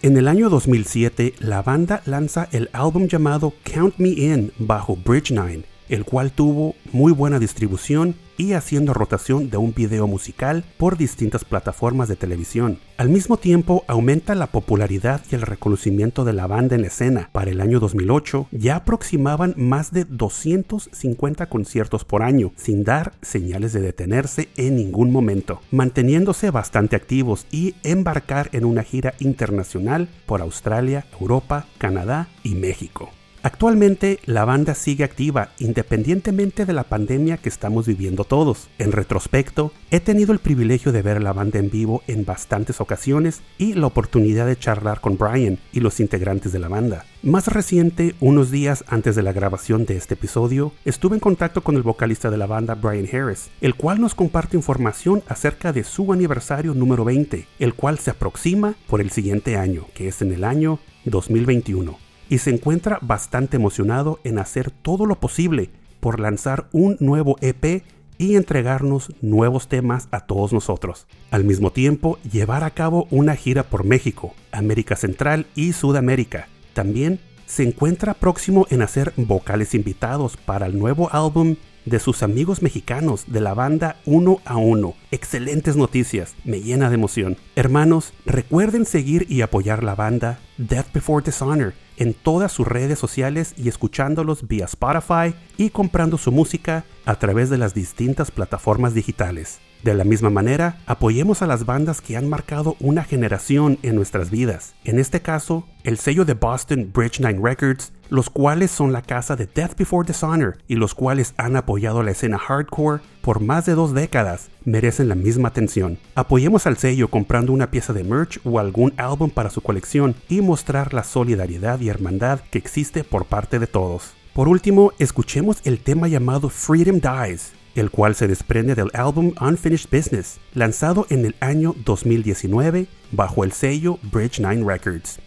En 0.00 0.16
el 0.16 0.28
año 0.28 0.48
2007, 0.48 1.34
la 1.40 1.60
banda 1.60 2.02
lanza 2.06 2.48
el 2.52 2.70
álbum 2.72 3.08
llamado 3.08 3.52
Count 3.64 3.96
Me 3.98 4.10
In 4.10 4.52
bajo 4.56 4.94
Bridge 4.94 5.32
9, 5.32 5.64
el 5.88 6.04
cual 6.04 6.30
tuvo 6.30 6.76
muy 6.92 7.10
buena 7.10 7.40
distribución 7.40 8.14
y 8.38 8.54
haciendo 8.54 8.94
rotación 8.94 9.50
de 9.50 9.58
un 9.58 9.74
video 9.74 10.06
musical 10.06 10.64
por 10.78 10.96
distintas 10.96 11.44
plataformas 11.44 12.08
de 12.08 12.16
televisión. 12.16 12.78
Al 12.96 13.10
mismo 13.10 13.36
tiempo, 13.36 13.84
aumenta 13.86 14.34
la 14.34 14.46
popularidad 14.46 15.20
y 15.30 15.34
el 15.34 15.42
reconocimiento 15.42 16.24
de 16.24 16.32
la 16.32 16.46
banda 16.46 16.76
en 16.76 16.84
escena. 16.84 17.28
Para 17.32 17.50
el 17.50 17.60
año 17.60 17.80
2008, 17.80 18.48
ya 18.52 18.76
aproximaban 18.76 19.54
más 19.56 19.92
de 19.92 20.04
250 20.04 21.46
conciertos 21.46 22.04
por 22.04 22.22
año, 22.22 22.52
sin 22.56 22.84
dar 22.84 23.12
señales 23.20 23.72
de 23.72 23.80
detenerse 23.80 24.48
en 24.56 24.76
ningún 24.76 25.10
momento, 25.10 25.60
manteniéndose 25.70 26.50
bastante 26.50 26.96
activos 26.96 27.46
y 27.50 27.74
embarcar 27.82 28.48
en 28.52 28.64
una 28.64 28.84
gira 28.84 29.14
internacional 29.18 30.08
por 30.26 30.40
Australia, 30.40 31.06
Europa, 31.20 31.66
Canadá 31.78 32.28
y 32.42 32.54
México. 32.54 33.10
Actualmente 33.42 34.18
la 34.26 34.44
banda 34.44 34.74
sigue 34.74 35.04
activa 35.04 35.50
independientemente 35.60 36.66
de 36.66 36.72
la 36.72 36.84
pandemia 36.84 37.36
que 37.36 37.48
estamos 37.48 37.86
viviendo 37.86 38.24
todos. 38.24 38.68
En 38.78 38.90
retrospecto, 38.90 39.72
he 39.92 40.00
tenido 40.00 40.32
el 40.32 40.40
privilegio 40.40 40.90
de 40.90 41.02
ver 41.02 41.18
a 41.18 41.20
la 41.20 41.32
banda 41.32 41.60
en 41.60 41.70
vivo 41.70 42.02
en 42.08 42.24
bastantes 42.24 42.80
ocasiones 42.80 43.42
y 43.56 43.74
la 43.74 43.86
oportunidad 43.86 44.46
de 44.46 44.58
charlar 44.58 45.00
con 45.00 45.16
Brian 45.16 45.58
y 45.72 45.80
los 45.80 46.00
integrantes 46.00 46.52
de 46.52 46.58
la 46.58 46.68
banda. 46.68 47.04
Más 47.22 47.46
reciente, 47.46 48.16
unos 48.20 48.50
días 48.50 48.84
antes 48.88 49.14
de 49.14 49.22
la 49.22 49.32
grabación 49.32 49.86
de 49.86 49.96
este 49.96 50.14
episodio, 50.14 50.72
estuve 50.84 51.14
en 51.14 51.20
contacto 51.20 51.62
con 51.62 51.76
el 51.76 51.82
vocalista 51.82 52.30
de 52.30 52.38
la 52.38 52.46
banda 52.46 52.74
Brian 52.74 53.08
Harris, 53.12 53.50
el 53.60 53.76
cual 53.76 54.00
nos 54.00 54.16
comparte 54.16 54.56
información 54.56 55.22
acerca 55.28 55.72
de 55.72 55.84
su 55.84 56.12
aniversario 56.12 56.74
número 56.74 57.04
20, 57.04 57.46
el 57.60 57.74
cual 57.74 57.98
se 58.00 58.10
aproxima 58.10 58.74
por 58.88 59.00
el 59.00 59.10
siguiente 59.10 59.56
año, 59.56 59.86
que 59.94 60.08
es 60.08 60.22
en 60.22 60.32
el 60.32 60.42
año 60.42 60.80
2021 61.04 62.07
y 62.28 62.38
se 62.38 62.50
encuentra 62.50 62.98
bastante 63.02 63.56
emocionado 63.56 64.20
en 64.24 64.38
hacer 64.38 64.70
todo 64.70 65.06
lo 65.06 65.16
posible 65.20 65.70
por 66.00 66.20
lanzar 66.20 66.68
un 66.72 66.96
nuevo 67.00 67.36
EP 67.40 67.82
y 68.18 68.34
entregarnos 68.36 69.12
nuevos 69.22 69.68
temas 69.68 70.08
a 70.10 70.20
todos 70.20 70.52
nosotros. 70.52 71.06
Al 71.30 71.44
mismo 71.44 71.70
tiempo, 71.72 72.18
llevar 72.30 72.64
a 72.64 72.70
cabo 72.70 73.06
una 73.10 73.36
gira 73.36 73.62
por 73.62 73.84
México, 73.84 74.34
América 74.52 74.96
Central 74.96 75.46
y 75.54 75.72
Sudamérica. 75.72 76.48
También 76.72 77.20
se 77.46 77.62
encuentra 77.62 78.14
próximo 78.14 78.66
en 78.70 78.82
hacer 78.82 79.12
vocales 79.16 79.74
invitados 79.74 80.36
para 80.36 80.66
el 80.66 80.78
nuevo 80.78 81.08
álbum 81.12 81.56
de 81.86 81.98
sus 82.00 82.22
amigos 82.22 82.60
mexicanos 82.60 83.24
de 83.28 83.40
la 83.40 83.54
banda 83.54 83.96
Uno 84.04 84.40
a 84.44 84.58
Uno. 84.58 84.94
Excelentes 85.10 85.76
noticias, 85.76 86.34
me 86.44 86.60
llena 86.60 86.90
de 86.90 86.96
emoción. 86.96 87.38
Hermanos, 87.56 88.12
recuerden 88.26 88.84
seguir 88.84 89.26
y 89.30 89.40
apoyar 89.40 89.82
la 89.82 89.94
banda 89.94 90.38
Death 90.58 90.92
Before 90.92 91.24
Dishonor 91.24 91.72
en 91.98 92.14
todas 92.14 92.52
sus 92.52 92.66
redes 92.66 92.98
sociales 92.98 93.54
y 93.56 93.68
escuchándolos 93.68 94.48
vía 94.48 94.64
Spotify 94.64 95.34
y 95.56 95.70
comprando 95.70 96.16
su 96.16 96.32
música 96.32 96.84
a 97.04 97.16
través 97.16 97.50
de 97.50 97.58
las 97.58 97.74
distintas 97.74 98.30
plataformas 98.30 98.94
digitales. 98.94 99.60
De 99.82 99.94
la 99.94 100.04
misma 100.04 100.30
manera, 100.30 100.80
apoyemos 100.86 101.42
a 101.42 101.46
las 101.46 101.64
bandas 101.64 102.00
que 102.00 102.16
han 102.16 102.28
marcado 102.28 102.76
una 102.80 103.04
generación 103.04 103.78
en 103.82 103.94
nuestras 103.94 104.30
vidas. 104.30 104.74
En 104.84 104.98
este 104.98 105.22
caso, 105.22 105.66
el 105.84 105.98
sello 105.98 106.24
de 106.24 106.34
Boston 106.34 106.90
Bridge 106.92 107.20
9 107.20 107.38
Records, 107.40 107.92
los 108.10 108.30
cuales 108.30 108.70
son 108.70 108.92
la 108.92 109.02
casa 109.02 109.36
de 109.36 109.46
Death 109.46 109.76
Before 109.76 110.06
Dishonor 110.06 110.58
y 110.66 110.76
los 110.76 110.94
cuales 110.94 111.34
han 111.36 111.56
apoyado 111.56 112.02
la 112.02 112.10
escena 112.10 112.38
hardcore 112.38 113.02
por 113.22 113.40
más 113.40 113.66
de 113.66 113.74
dos 113.74 113.94
décadas, 113.94 114.48
merecen 114.64 115.08
la 115.08 115.14
misma 115.14 115.48
atención. 115.48 115.98
Apoyemos 116.14 116.66
al 116.66 116.78
sello 116.78 117.08
comprando 117.08 117.52
una 117.52 117.70
pieza 117.70 117.92
de 117.92 118.04
merch 118.04 118.40
o 118.44 118.58
algún 118.58 118.94
álbum 118.96 119.30
para 119.30 119.50
su 119.50 119.60
colección 119.60 120.14
y 120.28 120.40
mostrar 120.40 120.94
la 120.94 121.04
solidaridad 121.04 121.80
y 121.80 121.88
hermandad 121.88 122.40
que 122.50 122.58
existe 122.58 123.04
por 123.04 123.26
parte 123.26 123.58
de 123.58 123.66
todos. 123.66 124.14
Por 124.32 124.48
último, 124.48 124.92
escuchemos 124.98 125.58
el 125.64 125.80
tema 125.80 126.06
llamado 126.06 126.48
Freedom 126.48 127.00
Dies, 127.00 127.52
el 127.74 127.90
cual 127.90 128.14
se 128.14 128.28
desprende 128.28 128.74
del 128.74 128.90
álbum 128.94 129.34
Unfinished 129.40 129.88
Business, 129.90 130.38
lanzado 130.54 131.06
en 131.10 131.26
el 131.26 131.34
año 131.40 131.74
2019 131.84 132.86
bajo 133.12 133.44
el 133.44 133.52
sello 133.52 133.98
Bridge 134.12 134.40
9 134.40 134.64
Records. 134.64 135.18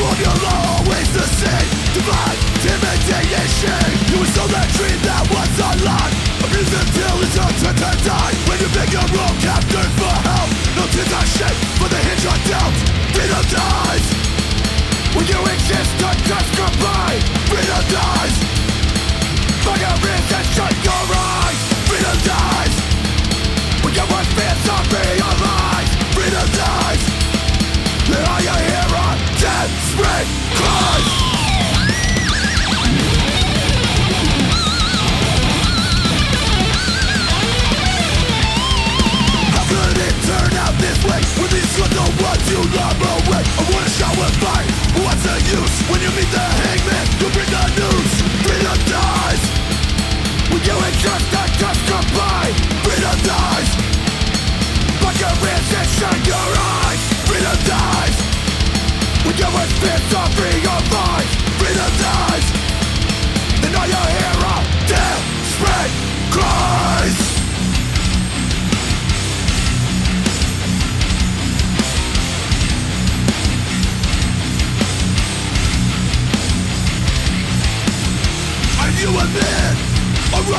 formula 0.00 0.52
always 0.72 1.08
the 1.12 1.26
same. 1.28 1.68
Divine 1.92 2.40
intimidation. 2.56 3.84
You 4.08 4.16
were 4.24 4.32
sold 4.32 4.50
that 4.56 4.68
dream 4.72 4.96
that 5.04 5.24
was 5.28 5.52
a 5.60 5.70
lie. 5.84 6.12
Abused 6.40 6.72
until 6.72 7.16
it's 7.20 7.36
your 7.36 7.52
turn 7.60 7.76
to 7.76 7.90
die. 8.00 8.32
When 8.48 8.56
you 8.64 8.68
beg 8.72 8.88
your 8.88 9.04
own 9.04 9.36
captain 9.44 9.90
for 10.00 10.16
help 10.24 10.48
No 10.76 10.84
tears 10.88 11.12
are 11.12 11.28
shed 11.28 11.56
for 11.76 11.88
the 11.92 12.00
hinge 12.00 12.24
on 12.24 12.40
dealt. 12.48 12.76
Freedom 13.12 13.44
dies. 13.52 14.06
When 15.12 15.26
you 15.28 15.40
exist 15.52 16.00
on 16.00 16.16
just 16.24 16.48
goodbye 16.56 17.20
Freedom 17.50 17.84
dies. 17.92 18.34
Fire 19.66 19.96
is 20.00 20.28
and 20.32 20.46
shut 20.56 20.74
your 20.80 21.04
eyes. 21.12 21.60
Freedom 21.88 22.18
dies. 22.24 22.74
When 23.84 23.92
you 23.92 24.00
your 24.00 24.08
worst 24.08 24.32
to 24.32 24.76
be 24.88 25.02
realized 25.20 25.49
the 46.28 46.46
hangman 46.60 47.06
bring 47.32 47.48
the 47.48 47.64
news, 47.80 48.12
freedom 48.44 48.78
dies 48.84 49.42
When 50.52 50.60
you 50.60 50.76
entrust 50.76 51.26
the 51.32 51.42
trust 51.56 51.82
combined 51.88 52.56
Freedom 52.84 53.18
dies 53.24 53.90
your 56.26 56.52
eyes. 56.56 57.02
Freedom 57.28 57.58
dies 57.66 58.16
When 59.24 59.36
you 59.36 59.44
are 59.44 59.68
spent 59.76 60.19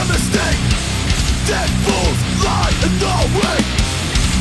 a 0.02 0.06
mistake. 0.10 0.62
Dead 1.46 1.70
fools 1.86 2.20
lie 2.42 2.74
in 2.86 2.94
the 2.98 3.16
wake. 3.38 3.70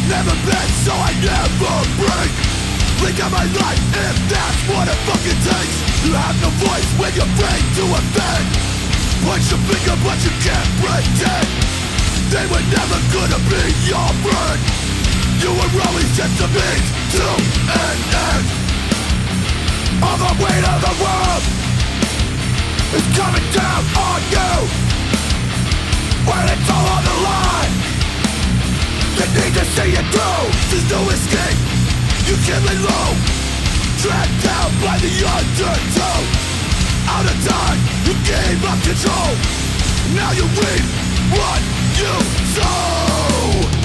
Never 0.09 0.33
been, 0.49 0.71
so 0.85 0.93
I 0.97 1.13
never 1.21 1.77
break. 2.01 2.33
Blink 3.01 3.21
out 3.21 3.33
my 3.33 3.45
life 3.45 3.85
if 3.93 4.17
that's 4.33 4.61
what 4.73 4.89
it 4.89 5.01
fucking 5.05 5.41
takes. 5.45 5.77
You 6.05 6.13
have 6.17 6.37
no 6.41 6.49
voice 6.65 6.89
when 6.97 7.13
you're 7.13 7.29
afraid 7.29 7.65
to 7.77 7.85
offend. 7.93 8.47
Point 9.25 9.45
your 9.53 9.61
finger, 9.69 9.97
but 10.01 10.19
you 10.25 10.33
can't 10.41 10.71
pretend. 10.81 11.49
They 12.33 12.47
were 12.49 12.65
never 12.73 12.99
gonna 13.13 13.41
be 13.53 13.65
your 13.85 14.11
friend. 14.25 14.61
You 15.45 15.51
were 15.57 15.73
always 15.85 16.11
just 16.17 16.41
a 16.41 16.49
means 16.57 16.89
to 17.21 17.27
an 17.69 17.99
end. 18.33 18.47
All 20.01 20.17
the 20.17 20.33
weight 20.41 20.65
of 20.73 20.79
the 20.89 20.95
world 21.05 21.45
is 22.97 23.05
coming 23.13 23.47
down 23.53 23.83
on 24.09 24.21
you. 24.33 24.90
When 26.27 26.45
it's 26.53 26.69
all 26.71 26.87
on 26.97 27.03
the 27.05 27.17
line, 27.25 27.75
you 29.17 29.27
need 29.37 29.55
to 29.55 29.65
see 29.77 29.91
it 29.97 30.07
through. 30.13 30.47
There's 30.71 30.89
no 30.91 31.01
escape. 31.09 31.59
You 32.29 32.37
can't 32.45 32.65
lay 32.67 32.79
low. 32.79 33.11
Dragged 34.03 34.39
down 34.45 34.71
by 34.85 34.97
the 35.01 35.13
undertow. 35.25 36.21
Out 37.09 37.27
of 37.27 37.39
time, 37.45 37.79
you 38.05 38.15
gave 38.29 38.61
up 38.65 38.81
control. 38.83 39.33
Now 40.15 40.33
you 40.33 40.45
reap 40.45 40.85
what 41.37 41.61
you 41.97 42.15
sow. 42.55 43.80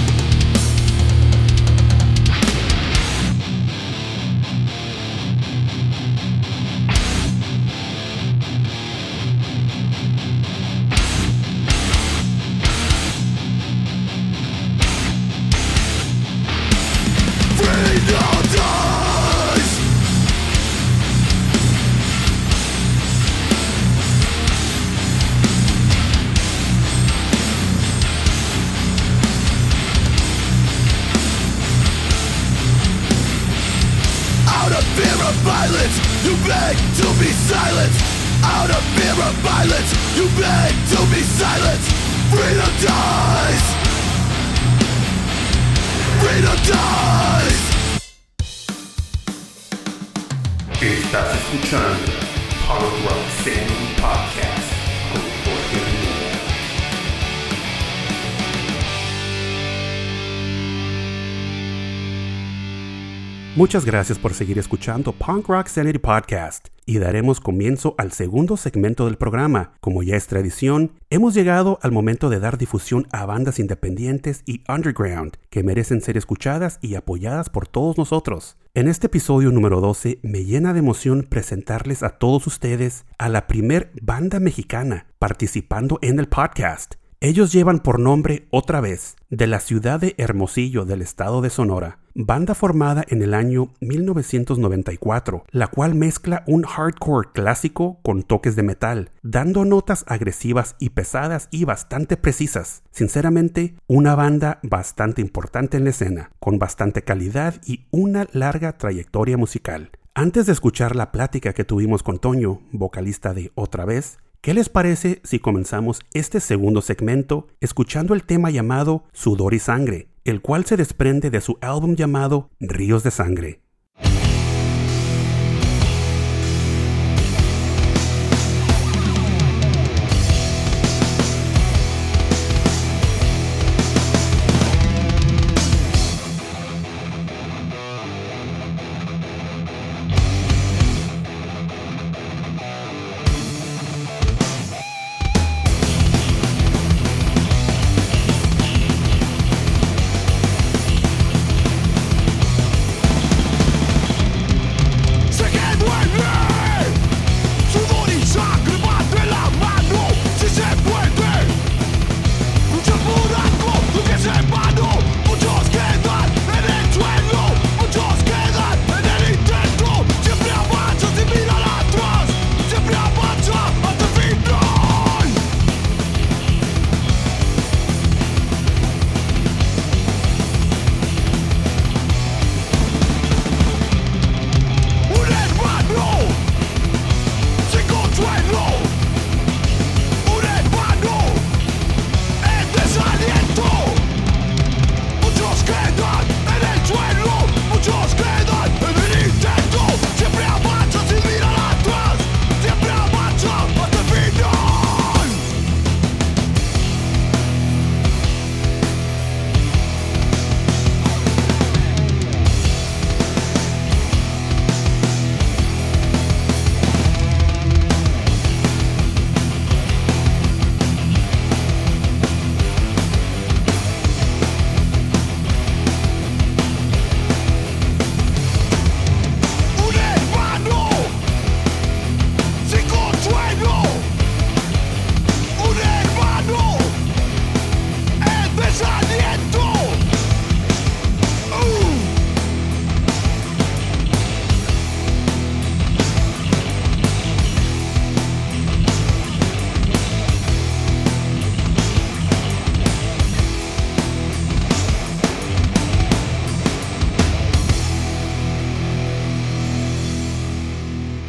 Muchas 63.66 63.84
gracias 63.84 64.20
por 64.20 64.36
seguir 64.36 64.60
escuchando 64.60 65.12
Punk 65.12 65.48
Rock 65.48 65.70
Sanity 65.70 65.98
Podcast 65.98 66.68
y 66.86 67.00
daremos 67.00 67.40
comienzo 67.40 67.96
al 67.98 68.12
segundo 68.12 68.58
segmento 68.58 69.06
del 69.06 69.18
programa. 69.18 69.74
Como 69.80 70.04
ya 70.04 70.16
es 70.16 70.28
tradición, 70.28 70.92
hemos 71.10 71.34
llegado 71.34 71.80
al 71.82 71.92
momento 71.92 72.30
de 72.30 72.40
dar 72.40 72.60
difusión 72.60 73.08
a 73.12 73.26
bandas 73.26 73.58
independientes 73.58 74.44
y 74.46 74.62
underground 74.72 75.38
que 75.50 75.64
merecen 75.64 76.02
ser 76.02 76.16
escuchadas 76.16 76.78
y 76.80 76.94
apoyadas 76.94 77.50
por 77.50 77.68
todos 77.68 77.98
nosotros. 77.98 78.56
En 78.76 78.88
este 78.88 79.08
episodio 79.08 79.52
número 79.52 79.82
12 79.82 80.20
me 80.22 80.46
llena 80.46 80.72
de 80.72 80.80
emoción 80.82 81.26
presentarles 81.28 82.04
a 82.04 82.20
todos 82.20 82.46
ustedes 82.46 83.06
a 83.18 83.30
la 83.30 83.48
primer 83.48 83.92
banda 84.00 84.40
mexicana 84.40 85.08
participando 85.18 85.98
en 86.04 86.20
el 86.20 86.28
podcast. 86.28 86.98
Ellos 87.22 87.54
llevan 87.54 87.80
por 87.80 88.00
nombre 88.00 88.48
otra 88.52 88.82
vez 88.82 89.16
de 89.30 89.48
la 89.48 89.60
ciudad 89.60 90.00
de 90.00 90.16
Hermosillo 90.18 90.86
del 90.86 91.02
estado 91.02 91.42
de 91.42 91.50
Sonora, 91.50 92.00
banda 92.14 92.56
formada 92.56 93.04
en 93.08 93.22
el 93.22 93.34
año 93.34 93.74
1994, 93.80 95.46
la 95.50 95.68
cual 95.68 95.96
mezcla 95.96 96.44
un 96.46 96.64
hardcore 96.64 97.30
clásico 97.34 98.00
con 98.04 98.24
toques 98.24 98.56
de 98.56 98.64
metal, 98.64 99.12
dando 99.24 99.64
notas 99.66 100.04
agresivas 100.08 100.76
y 100.78 100.90
pesadas 100.90 101.48
y 101.52 101.64
bastante 101.64 102.18
precisas. 102.18 102.84
Sinceramente, 102.92 103.76
una 103.88 104.14
banda 104.16 104.60
bastante 104.62 105.22
importante 105.22 105.78
en 105.78 105.86
la 105.86 105.92
escena, 105.92 106.32
con 106.40 106.60
bastante 106.60 107.04
calidad 107.04 107.56
y 107.66 107.86
una 107.92 108.28
larga 108.34 108.78
trayectoria 108.78 109.38
musical. 109.38 109.90
Antes 110.14 110.46
de 110.46 110.54
escuchar 110.54 110.96
la 110.96 111.12
plática 111.12 111.52
que 111.52 111.66
tuvimos 111.66 112.02
con 112.04 112.20
Toño, 112.20 112.62
vocalista 112.72 113.34
de 113.34 113.52
Otra 113.56 113.84
vez, 113.84 114.18
¿Qué 114.46 114.54
les 114.54 114.70
parece 114.70 115.22
si 115.24 115.40
comenzamos 115.40 116.02
este 116.14 116.40
segundo 116.40 116.84
segmento 116.84 117.48
escuchando 117.62 118.14
el 118.14 118.26
tema 118.26 118.52
llamado 118.52 119.06
Sudor 119.12 119.56
y 119.56 119.60
Sangre, 119.60 120.08
el 120.24 120.44
cual 120.44 120.66
se 120.66 120.78
desprende 120.78 121.32
de 121.32 121.42
su 121.42 121.58
álbum 121.62 121.96
llamado 121.96 122.52
Ríos 122.60 123.02
de 123.02 123.10
Sangre? 123.10 123.65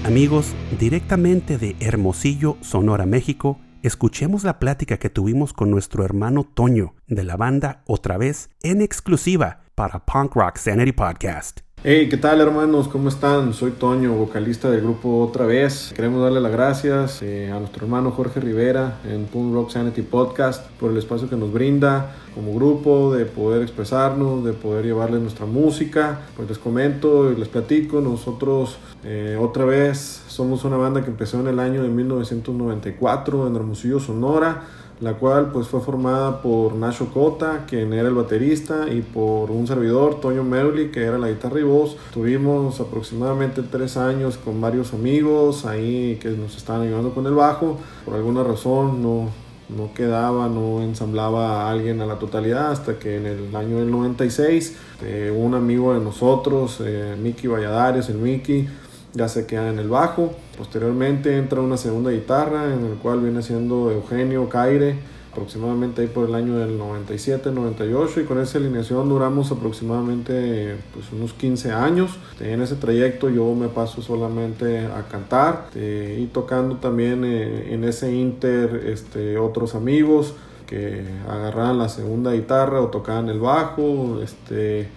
Amigos, 0.06 0.54
directamente 0.78 1.58
de 1.58 1.74
Hermosillo, 1.80 2.58
Sonora, 2.60 3.06
México, 3.06 3.58
escuchemos 3.82 4.44
la 4.44 4.60
plática 4.60 4.98
que 4.98 5.10
tuvimos 5.10 5.52
con 5.52 5.68
nuestro 5.68 6.04
hermano 6.04 6.44
Toño 6.44 6.94
de 7.08 7.24
la 7.24 7.36
banda 7.36 7.82
Otra 7.88 8.16
vez 8.16 8.50
en 8.62 8.82
exclusiva 8.82 9.62
para 9.74 10.06
Punk 10.06 10.36
Rock 10.36 10.58
Sanity 10.58 10.92
Podcast. 10.92 11.65
Hey, 11.88 12.09
¿qué 12.09 12.16
tal 12.16 12.40
hermanos? 12.40 12.88
¿Cómo 12.88 13.09
están? 13.09 13.55
Soy 13.55 13.70
Toño, 13.70 14.12
vocalista 14.12 14.68
del 14.68 14.81
grupo 14.81 15.20
Otra 15.20 15.46
vez. 15.46 15.92
Queremos 15.94 16.20
darle 16.20 16.40
las 16.40 16.51
gracias 16.51 17.22
eh, 17.22 17.53
a 17.53 17.61
nuestro 17.61 17.85
hermano 17.85 18.11
Jorge 18.11 18.40
Rivera 18.40 18.99
en 19.09 19.27
Punk 19.27 19.55
Rock 19.55 19.70
Sanity 19.70 20.03
Podcast 20.03 20.68
por 20.81 20.90
el 20.90 20.96
espacio 20.96 21.31
que 21.31 21.37
nos 21.37 21.53
brinda 21.53 22.16
como 22.35 22.53
grupo, 22.57 23.14
de 23.14 23.25
poder 23.25 23.62
expresarnos, 23.62 24.44
de 24.44 24.53
poder 24.53 24.85
llevarles 24.85 25.20
nuestra 25.20 25.46
música. 25.46 26.22
Pues 26.35 26.49
les 26.49 26.59
comento 26.59 27.31
y 27.31 27.37
les 27.37 27.46
platico, 27.46 28.01
nosotros 28.01 28.79
eh, 29.05 29.38
otra 29.40 29.64
vez 29.64 30.25
somos 30.27 30.64
una 30.64 30.77
banda 30.77 31.05
que 31.05 31.11
empezó 31.11 31.38
en 31.38 31.46
el 31.46 31.61
año 31.61 31.85
de 31.85 31.88
1994 31.88 33.46
en 33.46 33.55
Hermosillo, 33.55 34.01
Sonora 34.01 34.64
la 35.00 35.14
cual 35.14 35.50
pues 35.52 35.68
fue 35.68 35.80
formada 35.80 36.40
por 36.40 36.74
Nacho 36.74 37.12
Cota, 37.12 37.66
quien 37.68 37.92
era 37.92 38.09
el 38.09 38.14
baterista, 38.14 38.88
y 38.90 39.02
por 39.02 39.50
un 39.50 39.66
servidor, 39.66 40.20
Toño 40.20 40.42
Meuli, 40.42 40.90
que 40.90 41.02
era 41.02 41.18
la 41.18 41.28
guitarra 41.28 41.61
y 41.61 41.64
voz. 41.64 41.96
Tuvimos 42.12 42.80
aproximadamente 42.80 43.62
tres 43.62 43.96
años 43.96 44.38
con 44.38 44.61
varios 44.61 44.94
amigos 44.94 45.66
ahí 45.66 46.18
que 46.20 46.30
nos 46.30 46.56
estaban 46.56 46.82
ayudando 46.82 47.12
con 47.12 47.26
el 47.26 47.35
bajo. 47.35 47.78
Por 48.04 48.14
alguna 48.14 48.42
razón 48.42 49.02
no, 49.02 49.28
no 49.68 49.92
quedaba, 49.92 50.48
no 50.48 50.82
ensamblaba 50.82 51.62
a 51.62 51.70
alguien 51.70 52.00
a 52.00 52.06
la 52.06 52.18
totalidad 52.18 52.70
hasta 52.70 52.98
que 52.98 53.16
en 53.16 53.26
el 53.26 53.54
año 53.54 53.78
del 53.78 53.90
96 53.90 54.76
eh, 55.02 55.35
un 55.37 55.54
amigo 55.54 55.92
de 55.92 56.00
nosotros, 56.00 56.80
eh, 56.85 57.16
Miki 57.20 57.48
Valladares, 57.48 58.09
el 58.09 58.16
Miki, 58.16 58.66
ya 59.12 59.28
se 59.28 59.46
queda 59.46 59.68
en 59.68 59.78
el 59.78 59.88
bajo. 59.88 60.32
Posteriormente 60.56 61.36
entra 61.36 61.60
una 61.60 61.76
segunda 61.76 62.10
guitarra 62.10 62.72
en 62.72 62.86
el 62.86 62.94
cual 62.94 63.20
viene 63.20 63.42
siendo 63.42 63.90
Eugenio 63.90 64.48
Caire, 64.48 64.96
aproximadamente 65.30 66.00
ahí 66.00 66.08
por 66.08 66.28
el 66.28 66.34
año 66.34 66.56
del 66.56 66.78
97, 66.78 67.52
98 67.52 68.20
y 68.20 68.24
con 68.24 68.40
esa 68.40 68.56
alineación 68.56 69.08
duramos 69.08 69.52
aproximadamente 69.52 70.76
pues 70.94 71.12
unos 71.12 71.34
15 71.34 71.72
años. 71.72 72.16
En 72.40 72.62
ese 72.62 72.76
trayecto 72.76 73.28
yo 73.28 73.54
me 73.54 73.68
paso 73.68 74.00
solamente 74.00 74.86
a 74.86 75.02
cantar 75.10 75.68
eh, 75.74 76.18
y 76.22 76.26
tocando 76.26 76.76
también 76.76 77.24
eh, 77.24 77.74
en 77.74 77.84
ese 77.84 78.14
inter 78.14 78.82
este, 78.86 79.36
otros 79.36 79.74
amigos 79.74 80.34
que 80.66 81.05
agarraban 81.29 81.79
la 81.79 81.88
segunda 81.88 82.33
guitarra 82.33 82.81
o 82.81 82.88
tocaban 82.88 83.29
el 83.29 83.38
bajo, 83.38 84.20
este, 84.22 84.88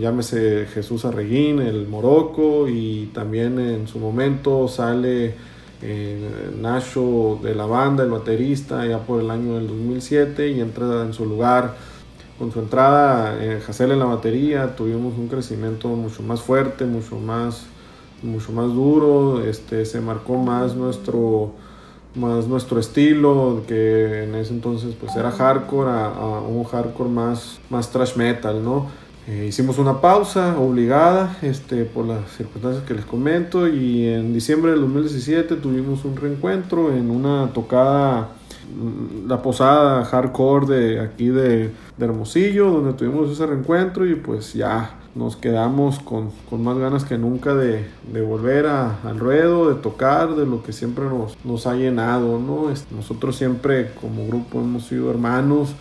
llámese 0.00 0.66
Jesús 0.66 1.04
Arreguín, 1.04 1.60
el 1.60 1.86
Morocco, 1.86 2.66
y 2.68 3.10
también 3.14 3.58
en 3.58 3.86
su 3.86 3.98
momento 3.98 4.68
sale 4.68 5.34
eh, 5.82 6.50
Nacho 6.60 7.38
de 7.42 7.54
la 7.54 7.66
banda, 7.66 8.02
el 8.02 8.10
baterista, 8.10 8.86
ya 8.86 8.98
por 8.98 9.20
el 9.20 9.30
año 9.30 9.54
del 9.54 9.68
2007, 9.68 10.48
y 10.48 10.60
entra 10.60 11.02
en 11.02 11.12
su 11.12 11.24
lugar. 11.26 11.74
Con 12.38 12.52
su 12.52 12.60
entrada 12.60 13.44
en 13.44 13.60
Jacel 13.60 13.90
en 13.90 13.98
la 13.98 14.04
batería 14.04 14.76
tuvimos 14.76 15.18
un 15.18 15.26
crecimiento 15.26 15.88
mucho 15.88 16.22
más 16.22 16.40
fuerte, 16.40 16.84
mucho 16.84 17.16
más, 17.18 17.66
mucho 18.22 18.52
más 18.52 18.66
duro, 18.66 19.44
este, 19.44 19.84
se 19.84 20.00
marcó 20.00 20.36
más 20.36 20.76
nuestro, 20.76 21.52
más 22.14 22.46
nuestro 22.46 22.80
estilo, 22.80 23.62
que 23.66 24.24
en 24.24 24.34
ese 24.34 24.52
entonces 24.52 24.94
pues 24.98 25.14
era 25.16 25.30
hardcore, 25.30 25.90
a, 25.90 26.40
un 26.40 26.64
hardcore 26.64 27.10
más, 27.10 27.60
más 27.70 27.90
trash 27.90 28.16
metal, 28.16 28.62
¿no? 28.62 28.86
Eh, 29.26 29.46
hicimos 29.46 29.78
una 29.78 30.00
pausa 30.00 30.58
obligada 30.58 31.36
este, 31.42 31.84
por 31.84 32.06
las 32.06 32.30
circunstancias 32.30 32.84
que 32.84 32.94
les 32.94 33.04
comento 33.04 33.68
y 33.68 34.06
en 34.06 34.32
diciembre 34.32 34.70
del 34.70 34.80
2017 34.80 35.56
tuvimos 35.56 36.06
un 36.06 36.16
reencuentro 36.16 36.90
en 36.94 37.10
una 37.10 37.52
tocada, 37.52 38.30
mm, 38.74 39.28
la 39.28 39.42
posada 39.42 40.02
hardcore 40.06 40.66
de 40.66 41.00
aquí 41.00 41.28
de, 41.28 41.70
de 41.98 42.04
Hermosillo, 42.04 42.70
donde 42.70 42.94
tuvimos 42.94 43.30
ese 43.30 43.44
reencuentro 43.44 44.06
y 44.06 44.14
pues 44.14 44.54
ya 44.54 44.98
nos 45.18 45.36
quedamos 45.36 45.98
con, 45.98 46.30
con 46.48 46.62
más 46.62 46.78
ganas 46.78 47.04
que 47.04 47.18
nunca 47.18 47.54
de, 47.54 47.84
volver 48.22 48.66
a, 48.66 49.00
al 49.02 49.18
ruedo, 49.18 49.68
de 49.68 49.74
tocar, 49.74 50.36
de 50.36 50.46
lo 50.46 50.62
que 50.62 50.72
siempre 50.72 51.06
nos, 51.06 51.36
nos 51.44 51.66
ha 51.66 51.74
llenado, 51.74 52.38
¿no? 52.38 52.72
Nosotros 52.94 53.36
siempre 53.36 53.90
como 54.00 54.26
grupo 54.28 54.60
hemos 54.60 54.86
sido 54.86 55.10
hermanos, 55.10 55.74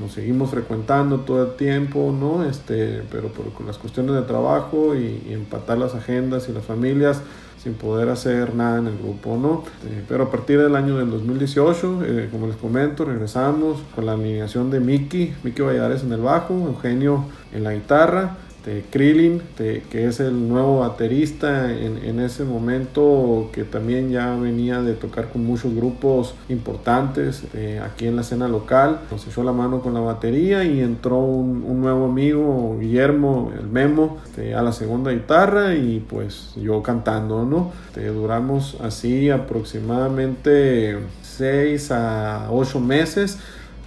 nos 0.00 0.12
seguimos 0.12 0.50
frecuentando 0.50 1.20
todo 1.20 1.44
el 1.44 1.56
tiempo, 1.56 2.14
¿no? 2.18 2.44
Este, 2.44 3.02
pero, 3.10 3.28
con 3.54 3.66
las 3.66 3.76
cuestiones 3.76 4.14
de 4.14 4.22
trabajo 4.22 4.94
y, 4.94 5.32
empatar 5.32 5.76
las 5.76 5.94
agendas 5.94 6.48
y 6.48 6.52
las 6.52 6.64
familias 6.64 7.20
sin 7.62 7.74
poder 7.74 8.08
hacer 8.08 8.54
nada 8.54 8.78
en 8.78 8.86
el 8.86 8.96
grupo, 8.96 9.36
¿no? 9.36 9.64
Eh, 9.86 10.04
pero 10.08 10.24
a 10.24 10.30
partir 10.30 10.60
del 10.62 10.76
año 10.76 10.96
del 10.96 11.10
2018, 11.10 12.00
eh, 12.04 12.28
como 12.30 12.46
les 12.46 12.56
comento, 12.56 13.04
regresamos 13.04 13.78
con 13.94 14.06
la 14.06 14.12
alineación 14.12 14.70
de 14.70 14.80
Miki, 14.80 15.34
Miki 15.42 15.60
Valladares 15.60 16.04
en 16.04 16.12
el 16.12 16.20
bajo, 16.20 16.54
Eugenio 16.54 17.24
en 17.52 17.64
la 17.64 17.74
guitarra, 17.74 18.36
este, 18.58 18.84
Krillin, 18.90 19.40
que 19.56 20.06
es 20.06 20.20
el 20.20 20.48
nuevo 20.48 20.80
baterista 20.80 21.72
en, 21.72 22.18
ese 22.18 22.42
momento 22.44 23.50
que 23.52 23.62
también 23.62 24.10
ya 24.10 24.34
venía 24.34 24.82
de 24.82 24.94
tocar 24.94 25.28
con 25.28 25.44
muchos 25.44 25.74
grupos 25.74 26.34
importantes 26.48 27.44
este, 27.44 27.78
aquí 27.78 28.06
en 28.06 28.16
la 28.16 28.22
escena 28.22 28.48
local. 28.48 29.00
Nos 29.10 29.26
echó 29.26 29.44
la 29.44 29.52
mano 29.52 29.80
con 29.80 29.94
la 29.94 30.00
batería 30.00 30.64
y 30.64 30.80
entró 30.80 31.18
un, 31.18 31.80
nuevo 31.80 32.06
amigo, 32.06 32.76
Guillermo, 32.80 33.52
el 33.56 33.68
Memo, 33.68 34.18
este, 34.26 34.54
a 34.54 34.62
la 34.62 34.72
segunda 34.72 35.12
guitarra 35.12 35.74
y 35.74 36.00
pues 36.00 36.54
yo 36.56 36.82
cantando, 36.82 37.44
¿no? 37.44 37.70
duramos 37.98 38.76
así 38.80 39.28
aproximadamente 39.28 40.98
6 41.22 41.90
a 41.90 42.48
8 42.50 42.80
meses 42.80 43.38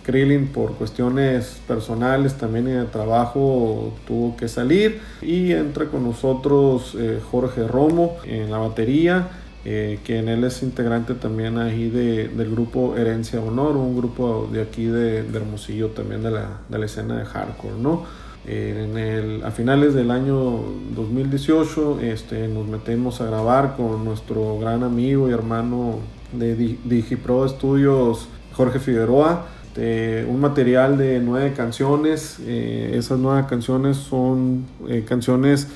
Krillin 0.04 0.48
por 0.48 0.74
cuestiones 0.74 1.62
personales 1.68 2.36
también 2.36 2.68
y 2.68 2.72
de 2.72 2.86
trabajo 2.86 3.94
tuvo 4.08 4.36
que 4.38 4.48
salir 4.48 5.02
y 5.22 5.52
entra 5.52 5.86
con 5.86 6.04
nosotros 6.04 6.96
eh, 6.98 7.20
Jorge 7.32 7.68
Romo 7.68 8.18
en 8.26 8.52
la 8.52 8.58
batería 8.58 9.30
eh, 9.64 10.00
quien 10.04 10.28
él 10.28 10.44
es 10.44 10.64
integrante 10.64 11.14
también 11.14 11.60
ahí 11.60 11.88
de, 11.90 12.30
del 12.30 12.50
grupo 12.50 12.98
Herencia 12.98 13.40
Honor, 13.40 13.78
un 13.78 13.96
grupo 13.96 14.50
de 14.52 14.64
aquí 14.64 14.86
de, 14.86 15.20
Hermosillo 15.20 15.90
también 15.90 16.24
de 16.24 16.32
la, 16.32 16.62
de 16.68 16.80
la, 16.80 16.86
escena 16.88 17.20
de 17.20 17.26
hardcore, 17.26 17.76
¿no? 17.80 18.04
Eh, 18.48 18.88
en 18.90 18.98
el, 18.98 19.46
a 19.46 19.52
finales 19.52 19.94
del 19.94 20.10
año 20.10 20.64
2018 20.96 22.00
este, 22.02 22.48
nos 22.48 22.68
metemos 22.68 23.22
a 23.22 23.26
grabar 23.26 23.76
con 23.78 24.04
nuestro 24.04 24.58
gran 24.58 24.82
amigo 24.82 25.30
y 25.30 25.34
hermano 25.34 26.00
de 26.34 26.56
DigiPro 26.84 27.48
Studios, 27.48 28.30
Jorge 28.54 28.80
Figueroa, 28.80 29.46
este, 29.72 30.26
un 30.28 30.42
material 30.42 30.98
de 30.98 31.20
nueve 31.20 31.54
canciones. 31.54 32.38
Eh, 32.42 32.92
esas 32.96 33.18
nueve 33.20 33.46
canciones 33.50 33.96
son 33.96 34.66
eh, 34.90 35.06
canciones 35.08 35.68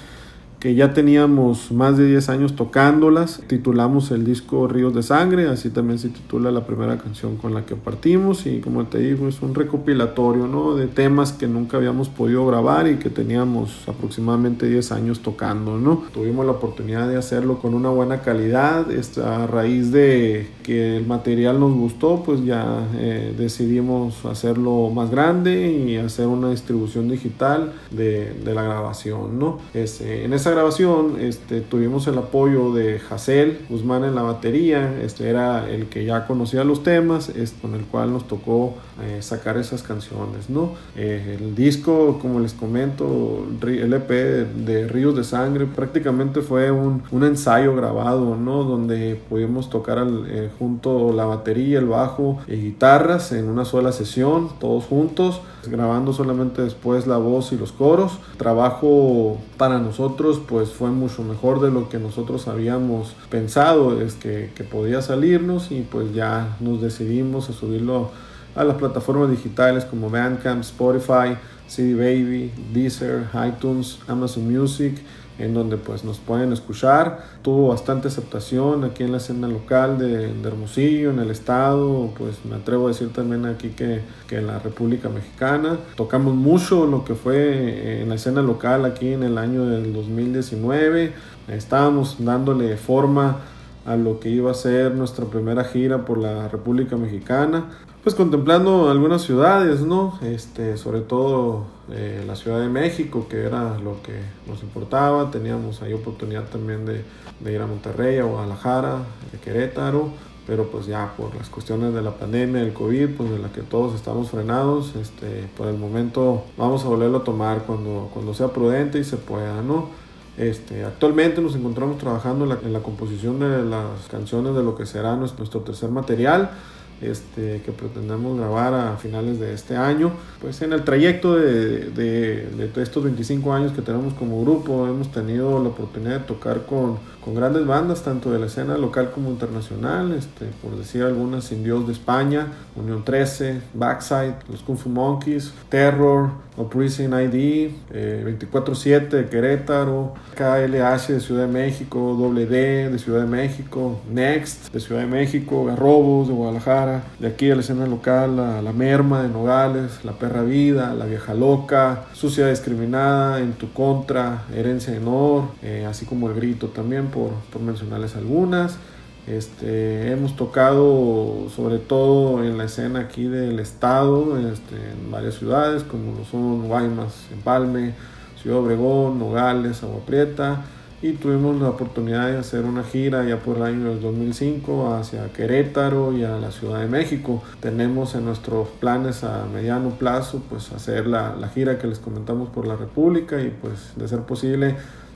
que 0.59 0.75
ya 0.75 0.93
teníamos 0.93 1.71
más 1.71 1.97
de 1.97 2.07
10 2.07 2.29
años 2.29 2.55
tocándolas. 2.55 3.41
Titulamos 3.47 4.11
el 4.11 4.25
disco 4.25 4.67
Ríos 4.67 4.93
de 4.93 5.03
Sangre, 5.03 5.47
así 5.47 5.69
también 5.69 5.99
se 5.99 6.09
titula 6.09 6.51
la 6.51 6.65
primera 6.65 6.97
canción 6.97 7.37
con 7.37 7.53
la 7.53 7.65
que 7.65 7.75
partimos 7.75 8.45
y 8.45 8.59
como 8.59 8.85
te 8.85 8.99
digo 8.99 9.27
es 9.27 9.41
un 9.41 9.53
recopilatorio 9.53 10.47
¿no? 10.47 10.75
de 10.75 10.87
temas 10.87 11.33
que 11.33 11.47
nunca 11.47 11.77
habíamos 11.77 12.09
podido 12.09 12.45
grabar 12.47 12.87
y 12.87 12.95
que 12.95 13.09
teníamos 13.09 13.87
aproximadamente 13.87 14.67
10 14.67 14.91
años 14.91 15.19
tocando. 15.21 15.77
¿no? 15.77 16.03
Tuvimos 16.13 16.45
la 16.45 16.53
oportunidad 16.53 17.07
de 17.07 17.17
hacerlo 17.17 17.59
con 17.59 17.73
una 17.73 17.89
buena 17.89 18.21
calidad, 18.21 18.87
a 19.23 19.47
raíz 19.47 19.91
de 19.91 20.49
que 20.63 20.97
el 20.97 21.05
material 21.05 21.59
nos 21.59 21.73
gustó, 21.73 22.23
pues 22.25 22.43
ya 22.43 22.87
eh, 22.97 23.33
decidimos 23.37 24.25
hacerlo 24.25 24.89
más 24.89 25.11
grande 25.11 25.71
y 25.71 25.97
hacer 25.97 26.27
una 26.27 26.49
distribución 26.49 27.07
digital 27.07 27.73
de, 27.91 28.33
de 28.33 28.53
la 28.53 28.63
grabación. 28.63 29.39
¿no? 29.39 29.59
en 29.73 30.33
esa 30.45 30.53
grabación 30.53 31.15
este, 31.21 31.61
tuvimos 31.61 32.05
el 32.05 32.19
apoyo 32.19 32.71
de 32.71 33.01
Hassel 33.09 33.65
Guzmán 33.67 34.03
en 34.03 34.13
la 34.13 34.21
batería, 34.21 34.95
este 35.01 35.27
era 35.27 35.67
el 35.67 35.87
que 35.87 36.05
ya 36.05 36.27
conocía 36.27 36.63
los 36.63 36.83
temas, 36.83 37.29
es, 37.29 37.55
con 37.59 37.73
el 37.73 37.81
cual 37.85 38.13
nos 38.13 38.27
tocó 38.27 38.75
eh, 39.01 39.23
sacar 39.23 39.57
esas 39.57 39.81
canciones, 39.81 40.47
¿no? 40.51 40.73
Eh, 40.95 41.39
el 41.39 41.55
disco, 41.55 42.19
como 42.21 42.39
les 42.39 42.53
comento, 42.53 43.43
el 43.59 43.91
EP 43.91 44.07
de, 44.07 44.87
Ríos 44.87 45.15
de 45.15 45.23
Sangre, 45.23 45.65
prácticamente 45.65 46.41
fue 46.41 46.69
un, 46.69 47.01
un 47.09 47.23
ensayo 47.23 47.75
grabado, 47.75 48.35
¿no? 48.35 48.65
Donde 48.65 49.19
pudimos 49.27 49.71
tocar 49.71 49.97
al, 49.97 50.27
eh, 50.29 50.51
junto 50.59 51.11
la 51.11 51.25
batería, 51.25 51.79
el 51.79 51.87
bajo 51.87 52.37
y 52.47 52.57
guitarras 52.57 53.31
en 53.31 53.49
una 53.49 53.65
sola 53.65 53.91
sesión, 53.91 54.49
todos 54.59 54.85
juntos, 54.85 55.41
grabando 55.69 56.13
solamente 56.13 56.61
después 56.61 57.07
la 57.07 57.17
voz 57.17 57.51
y 57.51 57.57
los 57.57 57.71
coros. 57.71 58.19
Trabajo 58.37 59.37
para 59.57 59.79
nosotros 59.79 60.41
pues 60.47 60.69
fue 60.69 60.91
mucho 60.91 61.23
mejor 61.23 61.61
de 61.61 61.71
lo 61.71 61.89
que 61.89 61.99
nosotros 61.99 62.47
habíamos 62.47 63.15
pensado, 63.29 64.01
es 64.01 64.15
que 64.15 64.49
podía 64.69 65.01
salirnos 65.01 65.71
y 65.71 65.81
pues 65.81 66.13
ya 66.13 66.57
nos 66.59 66.81
decidimos 66.81 67.49
a 67.49 67.53
subirlo 67.53 68.11
a 68.55 68.63
las 68.63 68.77
plataformas 68.77 69.29
digitales 69.29 69.85
como 69.85 70.09
Bandcamp, 70.09 70.61
Spotify, 70.61 71.37
CD 71.67 71.93
Baby, 71.95 72.51
Deezer, 72.73 73.25
iTunes, 73.47 73.99
Amazon 74.07 74.51
Music 74.51 74.95
en 75.39 75.53
donde 75.53 75.77
pues 75.77 76.03
nos 76.03 76.17
pueden 76.17 76.53
escuchar. 76.53 77.23
Tuvo 77.41 77.69
bastante 77.69 78.07
aceptación 78.07 78.83
aquí 78.83 79.03
en 79.03 79.11
la 79.11 79.17
escena 79.17 79.47
local 79.47 79.97
de, 79.97 80.33
de 80.33 80.47
Hermosillo, 80.47 81.11
en 81.11 81.19
el 81.19 81.31
estado, 81.31 82.11
pues 82.17 82.45
me 82.45 82.55
atrevo 82.55 82.85
a 82.85 82.87
decir 82.89 83.11
también 83.11 83.45
aquí 83.45 83.69
que, 83.69 84.01
que, 84.27 84.37
en 84.37 84.47
la 84.47 84.59
República 84.59 85.09
Mexicana. 85.09 85.77
Tocamos 85.95 86.33
mucho 86.35 86.85
lo 86.85 87.03
que 87.03 87.15
fue 87.15 88.01
en 88.01 88.09
la 88.09 88.15
escena 88.15 88.41
local 88.41 88.85
aquí 88.85 89.13
en 89.13 89.23
el 89.23 89.37
año 89.37 89.65
del 89.65 89.93
2019. 89.93 91.13
Estábamos 91.47 92.17
dándole 92.19 92.77
forma 92.77 93.37
a 93.85 93.95
lo 93.95 94.19
que 94.19 94.29
iba 94.29 94.49
a 94.49 94.55
ser 94.55 94.95
nuestra 94.95 95.25
primera 95.25 95.63
gira 95.63 96.05
por 96.05 96.17
la 96.17 96.47
República 96.47 96.97
Mexicana 96.97 97.65
pues 98.05 98.13
contemplando 98.13 98.91
algunas 98.91 99.23
ciudades, 99.23 99.81
¿no? 99.81 100.19
Este, 100.21 100.77
sobre 100.77 101.01
todo 101.01 101.65
la 101.87 102.35
Ciudad 102.35 102.59
de 102.59 102.69
México, 102.69 103.27
que 103.29 103.43
era 103.43 103.77
lo 103.77 104.01
que 104.01 104.19
nos 104.47 104.63
importaba. 104.63 105.29
Teníamos 105.29 105.81
ahí 105.81 105.93
oportunidad 105.93 106.45
también 106.45 106.85
de, 106.85 107.03
de 107.39 107.53
ir 107.53 107.61
a 107.61 107.67
Monterrey, 107.67 108.17
a 108.17 108.23
Guadalajara, 108.23 108.97
a 108.97 109.41
Querétaro, 109.43 110.09
pero 110.47 110.69
pues 110.69 110.85
ya 110.85 111.13
por 111.17 111.35
las 111.35 111.49
cuestiones 111.49 111.93
de 111.93 112.01
la 112.01 112.11
pandemia, 112.11 112.61
del 112.61 112.73
COVID, 112.73 113.09
pues 113.15 113.31
de 113.31 113.39
la 113.39 113.49
que 113.49 113.61
todos 113.61 113.95
estamos 113.95 114.29
frenados, 114.29 114.95
este, 114.95 115.47
por 115.57 115.67
el 115.67 115.77
momento 115.77 116.43
vamos 116.57 116.83
a 116.85 116.87
volverlo 116.87 117.19
a 117.19 117.23
tomar 117.23 117.63
cuando, 117.63 118.09
cuando 118.13 118.33
sea 118.33 118.49
prudente 118.49 118.99
y 118.99 119.03
se 119.03 119.17
pueda, 119.17 119.61
¿no? 119.61 119.89
Este, 120.37 120.83
actualmente 120.83 121.41
nos 121.41 121.55
encontramos 121.55 121.97
trabajando 121.97 122.43
en 122.43 122.49
la, 122.49 122.59
en 122.61 122.73
la 122.73 122.79
composición 122.79 123.39
de 123.39 123.63
las 123.63 124.07
canciones 124.09 124.53
de 124.53 124.63
lo 124.63 124.75
que 124.75 124.85
será 124.85 125.15
nuestro, 125.15 125.39
nuestro 125.39 125.61
tercer 125.61 125.89
material 125.91 126.51
este, 127.01 127.61
que 127.61 127.71
pretendemos 127.71 128.37
grabar 128.37 128.73
a 128.73 128.97
finales 128.97 129.39
de 129.39 129.53
este 129.53 129.75
año. 129.75 130.11
Pues 130.41 130.61
en 130.61 130.73
el 130.73 130.83
trayecto 130.83 131.35
de, 131.35 131.89
de, 131.91 132.69
de, 132.73 132.81
estos 132.81 133.03
25 133.03 133.53
años 133.53 133.71
que 133.73 133.81
tenemos 133.81 134.13
como 134.13 134.41
grupo 134.41 134.87
hemos 134.87 135.11
tenido 135.11 135.61
la 135.61 135.69
oportunidad 135.69 136.19
de 136.19 136.25
tocar 136.25 136.65
con, 136.65 136.97
con 137.23 137.35
grandes 137.35 137.65
bandas, 137.65 138.03
tanto 138.03 138.31
de 138.31 138.39
la 138.39 138.45
escena 138.45 138.77
local 138.77 139.11
como 139.11 139.29
internacional, 139.29 140.13
este, 140.13 140.45
por 140.61 140.77
decir 140.77 141.03
algunas, 141.03 141.49
Dios 141.63 141.87
de 141.87 141.93
España, 141.93 142.47
Unión 142.75 143.03
13, 143.03 143.61
Backside, 143.73 144.35
los 144.49 144.61
Kung 144.61 144.77
Fu 144.77 144.89
Monkeys, 144.89 145.53
Terror, 145.69 146.29
Operation 146.57 147.13
ID, 147.13 147.71
eh, 147.91 148.23
24-7 148.25 149.17
de 149.17 149.25
Querétaro, 149.25 150.13
KLH 150.35 151.13
de 151.13 151.19
Ciudad 151.19 151.47
de 151.47 151.51
México, 151.51 152.13
WD 152.13 152.89
de 152.91 152.99
Ciudad 152.99 153.21
de 153.21 153.27
México, 153.27 153.99
Next 154.11 154.73
de 154.73 154.79
Ciudad 154.79 155.01
de 155.01 155.07
México, 155.07 155.65
Garrobos 155.65 156.27
de 156.27 156.33
Guadalajara, 156.33 157.03
de 157.19 157.27
aquí 157.27 157.51
a 157.51 157.55
la 157.55 157.61
escena 157.61 157.85
local, 157.85 158.37
la, 158.37 158.61
la 158.61 158.71
Merma 158.71 159.21
de 159.21 159.29
Nogales, 159.29 160.03
La 160.03 160.13
Perra 160.13 160.43
Vida, 160.43 160.93
La 160.93 161.05
Vieja 161.05 161.33
Loca, 161.33 162.05
Sucia 162.13 162.47
Discriminada, 162.47 163.39
En 163.39 163.53
Tu 163.53 163.71
Contra, 163.73 164.43
Herencia 164.53 164.93
de 164.93 164.99
Honor, 164.99 165.49
eh, 165.61 165.85
así 165.87 166.05
como 166.05 166.29
El 166.29 166.35
Grito 166.35 166.67
también, 166.67 167.07
por, 167.07 167.31
por 167.51 167.61
mencionarles 167.61 168.15
algunas. 168.15 168.77
Este, 169.27 170.11
hemos 170.11 170.35
tocado 170.35 171.47
sobre 171.55 171.79
todo 171.79 172.43
en 172.43 172.57
la 172.57 172.65
escena 172.65 172.99
aquí 172.99 173.23
del 173.25 173.59
estado, 173.59 174.37
este, 174.37 174.75
en 174.75 175.09
varias 175.09 175.35
ciudades 175.35 175.83
como 175.83 176.15
lo 176.15 176.25
son 176.25 176.67
Guaymas, 176.67 177.25
Empalme, 177.31 177.93
Ciudad 178.41 178.59
Obregón, 178.59 179.17
Nogales, 179.17 179.81
Agua 179.81 180.01
Prieta 180.05 180.65
y 181.01 181.13
tuvimos 181.13 181.59
la 181.61 181.69
oportunidad 181.69 182.31
de 182.31 182.37
hacer 182.37 182.63
una 182.65 182.83
gira 182.83 183.23
ya 183.25 183.37
por 183.37 183.57
el 183.57 183.63
año 183.63 183.89
del 183.89 184.01
2005 184.01 184.93
hacia 184.93 185.31
Querétaro 185.33 186.17
y 186.17 186.23
a 186.23 186.37
la 186.37 186.51
Ciudad 186.51 186.79
de 186.79 186.87
México. 186.87 187.43
Tenemos 187.59 188.15
en 188.15 188.25
nuestros 188.25 188.69
planes 188.79 189.23
a 189.23 189.45
mediano 189.45 189.89
plazo 189.91 190.41
pues 190.49 190.71
hacer 190.71 191.05
la, 191.05 191.35
la 191.35 191.49
gira 191.49 191.77
que 191.77 191.87
les 191.87 191.99
comentamos 191.99 192.49
por 192.49 192.65
la 192.65 192.75
República 192.75 193.41
y 193.41 193.49
pues 193.49 193.93
de 193.95 194.07
ser 194.07 194.21
posible 194.21 194.75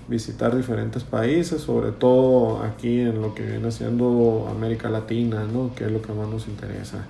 visitar 0.09 0.55
diferentes 0.55 1.03
países, 1.03 1.61
sobre 1.61 1.91
todo 1.91 2.63
aquí 2.63 3.01
en 3.01 3.21
lo 3.21 3.35
que 3.35 3.43
viene 3.43 3.71
siendo 3.71 4.47
América 4.49 4.89
Latina, 4.89 5.45
¿no? 5.45 5.73
que 5.75 5.85
es 5.85 5.91
lo 5.91 6.01
que 6.01 6.11
más 6.13 6.27
nos 6.27 6.47
interesa. 6.47 7.05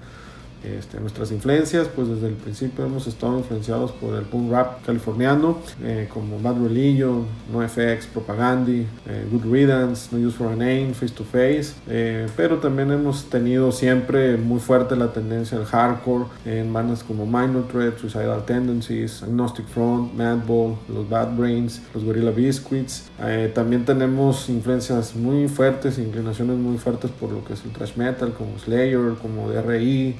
Este, 0.63 1.00
nuestras 1.00 1.32
influencias, 1.32 1.88
pues 1.88 2.10
desde 2.10 2.28
el 2.28 2.34
principio 2.34 2.86
hemos 2.86 3.08
estado 3.08 3.38
influenciados 3.38 3.91
por 3.93 4.15
el 4.15 4.24
punk 4.24 4.52
rap 4.52 4.86
californiano, 4.86 5.58
eh, 5.84 6.10
como 6.12 6.39
Bad 6.39 6.62
Religion, 6.62 7.26
NoFX, 7.52 8.08
Propaganda, 8.08 8.72
eh, 8.72 9.28
Good 9.32 9.45
Riddance, 9.52 10.10
No 10.15 10.28
Use 10.28 10.38
for 10.38 10.48
a 10.48 10.56
Name, 10.56 10.93
Face 10.93 11.13
to 11.13 11.24
Face, 11.24 11.74
eh, 11.88 12.28
pero 12.36 12.58
también 12.58 12.91
hemos 12.91 13.30
tenido 13.30 13.72
siempre 13.72 14.38
muy 14.38 14.60
fuerte 14.60 14.95
la 14.95 15.13
tendencia 15.13 15.58
al 15.58 15.65
hardcore 15.65 16.26
en 16.45 16.72
bandas 16.74 17.04
como 17.04 17.26
Minor 17.26 17.67
Threat, 17.72 17.98
Suicidal 17.98 18.45
Tendencies, 18.45 19.24
Agnostic 19.24 19.65
Front, 19.67 20.13
Madball, 20.13 20.76
los 20.88 21.08
Bad 21.10 21.36
Brains, 21.36 21.82
los 21.93 22.04
Gorilla 22.04 22.32
Biscuits. 22.32 23.10
Eh, 23.22 23.52
también 23.54 23.86
tenemos 23.86 24.50
influencias 24.50 25.15
muy 25.15 25.48
fuertes, 25.48 25.98
inclinaciones 25.98 26.58
muy 26.58 26.78
fuertes 26.78 27.12
por 27.12 27.32
lo 27.32 27.43
que 27.43 27.54
es 27.54 27.63
el 27.63 27.72
thrash 27.72 27.95
metal, 27.95 28.34
como 28.34 28.58
Slayer, 28.60 29.13
como 29.22 29.50
DRI 29.50 30.15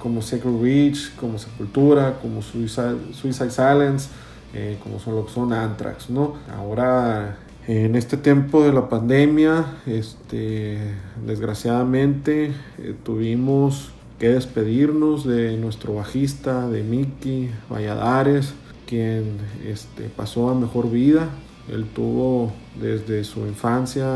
como 0.00 0.22
Sacred 0.22 0.60
Reach, 0.60 1.14
como 1.16 1.38
Sepultura, 1.38 2.18
como 2.20 2.42
Suicide, 2.42 3.12
Suicide 3.12 3.50
Silence, 3.50 4.08
eh, 4.52 4.78
como 4.82 4.98
son 4.98 5.14
lo 5.14 5.26
que 5.26 5.32
son 5.32 5.52
Anthrax, 5.52 6.10
¿no? 6.10 6.34
Ahora, 6.52 7.36
en 7.68 7.94
este 7.94 8.16
tiempo 8.16 8.64
de 8.64 8.72
la 8.72 8.88
pandemia, 8.88 9.64
este, 9.86 10.78
desgraciadamente 11.24 12.52
eh, 12.78 12.94
tuvimos 13.04 13.92
que 14.18 14.30
despedirnos 14.30 15.24
de 15.24 15.56
nuestro 15.56 15.94
bajista, 15.94 16.68
de 16.68 16.82
Mickey 16.82 17.50
Valladares, 17.70 18.54
quien 18.86 19.38
este, 19.64 20.04
pasó 20.08 20.50
a 20.50 20.54
mejor 20.54 20.90
vida. 20.90 21.28
Él 21.70 21.86
tuvo 21.94 22.52
desde 22.80 23.22
su 23.24 23.46
infancia 23.46 24.08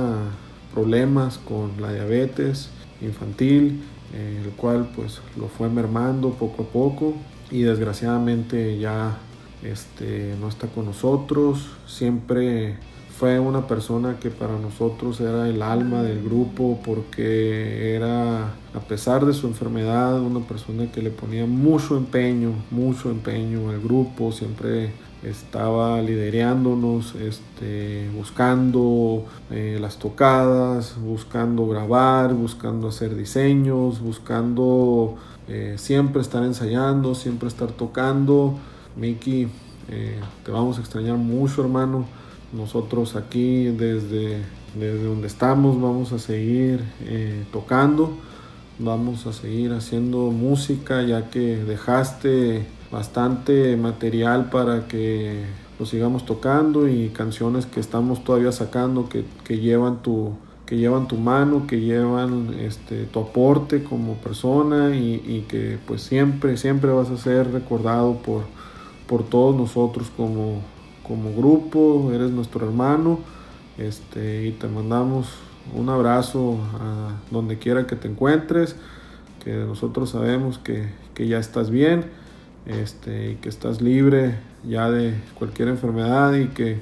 problemas 0.74 1.38
con 1.38 1.80
la 1.80 1.92
diabetes 1.92 2.70
infantil 3.00 3.82
el 4.14 4.50
cual 4.56 4.88
pues 4.94 5.20
lo 5.36 5.48
fue 5.48 5.68
mermando 5.68 6.30
poco 6.30 6.62
a 6.62 6.66
poco 6.66 7.14
y 7.50 7.62
desgraciadamente 7.62 8.78
ya 8.78 9.16
este, 9.62 10.34
no 10.40 10.48
está 10.48 10.68
con 10.68 10.86
nosotros. 10.86 11.70
Siempre 11.86 12.76
fue 13.18 13.38
una 13.38 13.66
persona 13.66 14.18
que 14.18 14.30
para 14.30 14.58
nosotros 14.58 15.20
era 15.20 15.48
el 15.48 15.62
alma 15.62 16.02
del 16.02 16.22
grupo 16.22 16.80
porque 16.84 17.94
era, 17.94 18.54
a 18.74 18.80
pesar 18.88 19.24
de 19.24 19.32
su 19.32 19.46
enfermedad, 19.46 20.20
una 20.20 20.40
persona 20.40 20.90
que 20.90 21.00
le 21.00 21.10
ponía 21.10 21.46
mucho 21.46 21.96
empeño, 21.96 22.52
mucho 22.70 23.10
empeño 23.10 23.70
al 23.70 23.80
grupo, 23.80 24.32
siempre 24.32 24.90
estaba 25.24 26.00
liderándonos, 26.02 27.14
este, 27.14 28.08
buscando 28.14 29.24
eh, 29.50 29.78
las 29.80 29.98
tocadas, 29.98 30.96
buscando 31.00 31.66
grabar, 31.66 32.34
buscando 32.34 32.88
hacer 32.88 33.16
diseños, 33.16 34.00
buscando 34.00 35.16
eh, 35.48 35.74
siempre 35.78 36.20
estar 36.20 36.44
ensayando, 36.44 37.14
siempre 37.14 37.48
estar 37.48 37.72
tocando. 37.72 38.58
Miki, 38.96 39.48
eh, 39.88 40.20
te 40.44 40.50
vamos 40.50 40.78
a 40.78 40.80
extrañar 40.80 41.16
mucho, 41.16 41.62
hermano. 41.62 42.04
Nosotros 42.52 43.16
aquí 43.16 43.64
desde, 43.64 44.42
desde 44.78 45.04
donde 45.04 45.26
estamos 45.26 45.80
vamos 45.80 46.12
a 46.12 46.20
seguir 46.20 46.84
tocando, 47.50 48.16
vamos 48.78 49.26
a 49.26 49.32
seguir 49.32 49.72
haciendo 49.72 50.30
música 50.30 51.02
ya 51.02 51.30
que 51.30 51.56
dejaste 51.56 52.64
bastante 52.94 53.76
material 53.76 54.50
para 54.50 54.86
que 54.86 55.44
lo 55.80 55.84
sigamos 55.84 56.24
tocando 56.24 56.88
y 56.88 57.08
canciones 57.08 57.66
que 57.66 57.80
estamos 57.80 58.22
todavía 58.22 58.52
sacando 58.52 59.08
que, 59.08 59.24
que 59.44 59.58
llevan 59.58 60.00
tu 60.02 60.32
que 60.64 60.78
llevan 60.78 61.08
tu 61.08 61.16
mano, 61.16 61.66
que 61.66 61.80
llevan 61.80 62.54
este, 62.58 63.04
tu 63.04 63.20
aporte 63.20 63.84
como 63.84 64.14
persona 64.14 64.96
y, 64.96 65.22
y, 65.26 65.44
que 65.46 65.78
pues 65.86 66.00
siempre, 66.00 66.56
siempre 66.56 66.90
vas 66.90 67.10
a 67.10 67.18
ser 67.18 67.52
recordado 67.52 68.14
por, 68.22 68.44
por 69.06 69.24
todos 69.24 69.54
nosotros 69.54 70.10
como, 70.16 70.62
como 71.06 71.34
grupo, 71.34 72.10
eres 72.14 72.30
nuestro 72.30 72.64
hermano 72.64 73.18
este, 73.76 74.46
y 74.46 74.52
te 74.52 74.66
mandamos 74.66 75.26
un 75.74 75.90
abrazo 75.90 76.56
a 76.80 77.10
donde 77.30 77.58
quiera 77.58 77.86
que 77.86 77.96
te 77.96 78.08
encuentres, 78.08 78.74
que 79.44 79.52
nosotros 79.52 80.08
sabemos 80.08 80.56
que, 80.56 80.88
que 81.12 81.28
ya 81.28 81.36
estás 81.36 81.68
bien 81.68 82.06
este, 82.66 83.38
que 83.40 83.48
estás 83.48 83.80
libre 83.80 84.36
ya 84.66 84.90
de 84.90 85.14
cualquier 85.34 85.68
enfermedad 85.68 86.34
y 86.34 86.48
que 86.48 86.78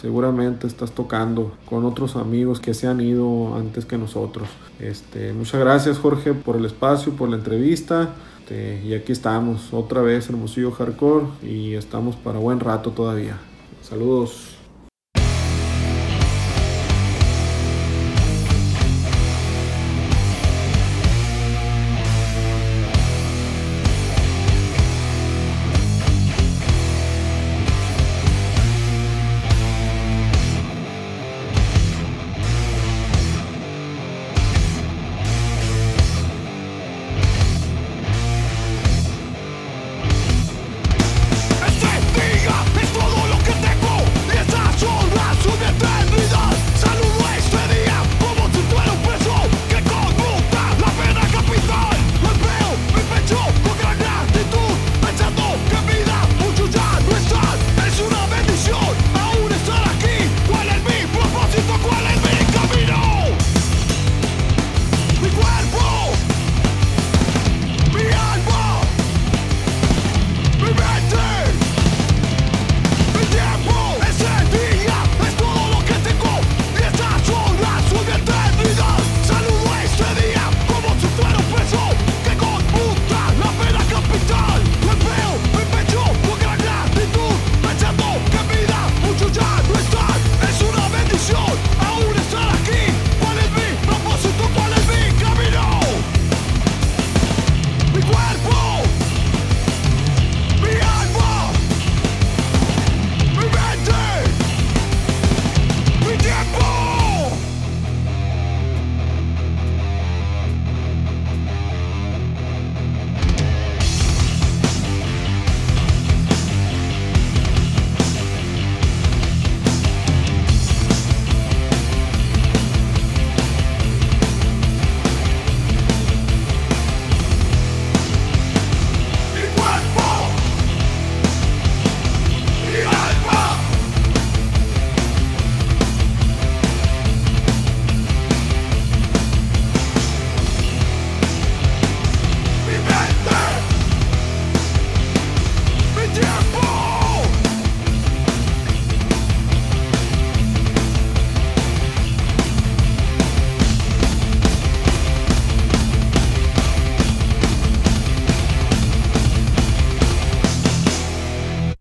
seguramente 0.00 0.66
estás 0.66 0.92
tocando 0.92 1.52
con 1.66 1.84
otros 1.84 2.16
amigos 2.16 2.60
que 2.60 2.74
se 2.74 2.86
han 2.86 3.00
ido 3.00 3.54
antes 3.56 3.84
que 3.84 3.98
nosotros. 3.98 4.48
Este, 4.78 5.32
muchas 5.32 5.60
gracias 5.60 5.98
Jorge 5.98 6.34
por 6.34 6.56
el 6.56 6.64
espacio, 6.64 7.12
por 7.12 7.28
la 7.28 7.36
entrevista. 7.36 8.14
Este, 8.48 8.80
y 8.82 8.94
aquí 8.94 9.12
estamos 9.12 9.74
otra 9.74 10.00
vez 10.00 10.30
Hermosillo 10.30 10.70
Hardcore 10.70 11.26
y 11.42 11.74
estamos 11.74 12.16
para 12.16 12.38
buen 12.38 12.60
rato 12.60 12.92
todavía. 12.92 13.36
Saludos. 13.82 14.57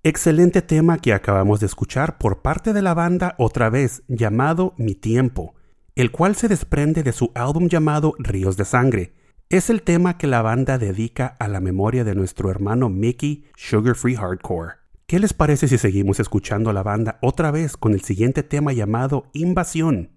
Excelente 0.09 0.61
tema 0.61 0.99
que 0.99 1.11
acabamos 1.11 1.59
de 1.59 1.65
escuchar 1.65 2.17
por 2.17 2.41
parte 2.41 2.71
de 2.71 2.81
la 2.81 2.93
banda 2.93 3.35
otra 3.37 3.69
vez 3.69 4.03
llamado 4.07 4.73
Mi 4.77 4.95
Tiempo, 4.95 5.53
el 5.95 6.11
cual 6.11 6.37
se 6.37 6.47
desprende 6.47 7.03
de 7.03 7.11
su 7.11 7.33
álbum 7.35 7.67
llamado 7.67 8.13
Ríos 8.17 8.55
de 8.55 8.63
Sangre. 8.63 9.11
Es 9.49 9.69
el 9.69 9.81
tema 9.81 10.17
que 10.17 10.27
la 10.27 10.41
banda 10.41 10.77
dedica 10.77 11.35
a 11.41 11.49
la 11.49 11.59
memoria 11.59 12.05
de 12.05 12.15
nuestro 12.15 12.49
hermano 12.49 12.87
Mickey 12.87 13.47
Sugar 13.57 13.95
Free 13.95 14.15
Hardcore. 14.15 14.75
¿Qué 15.07 15.19
les 15.19 15.33
parece 15.33 15.67
si 15.67 15.77
seguimos 15.77 16.21
escuchando 16.21 16.69
a 16.69 16.73
la 16.73 16.83
banda 16.83 17.19
otra 17.21 17.51
vez 17.51 17.75
con 17.75 17.91
el 17.91 17.99
siguiente 17.99 18.43
tema 18.43 18.71
llamado 18.71 19.25
Invasión? 19.33 20.11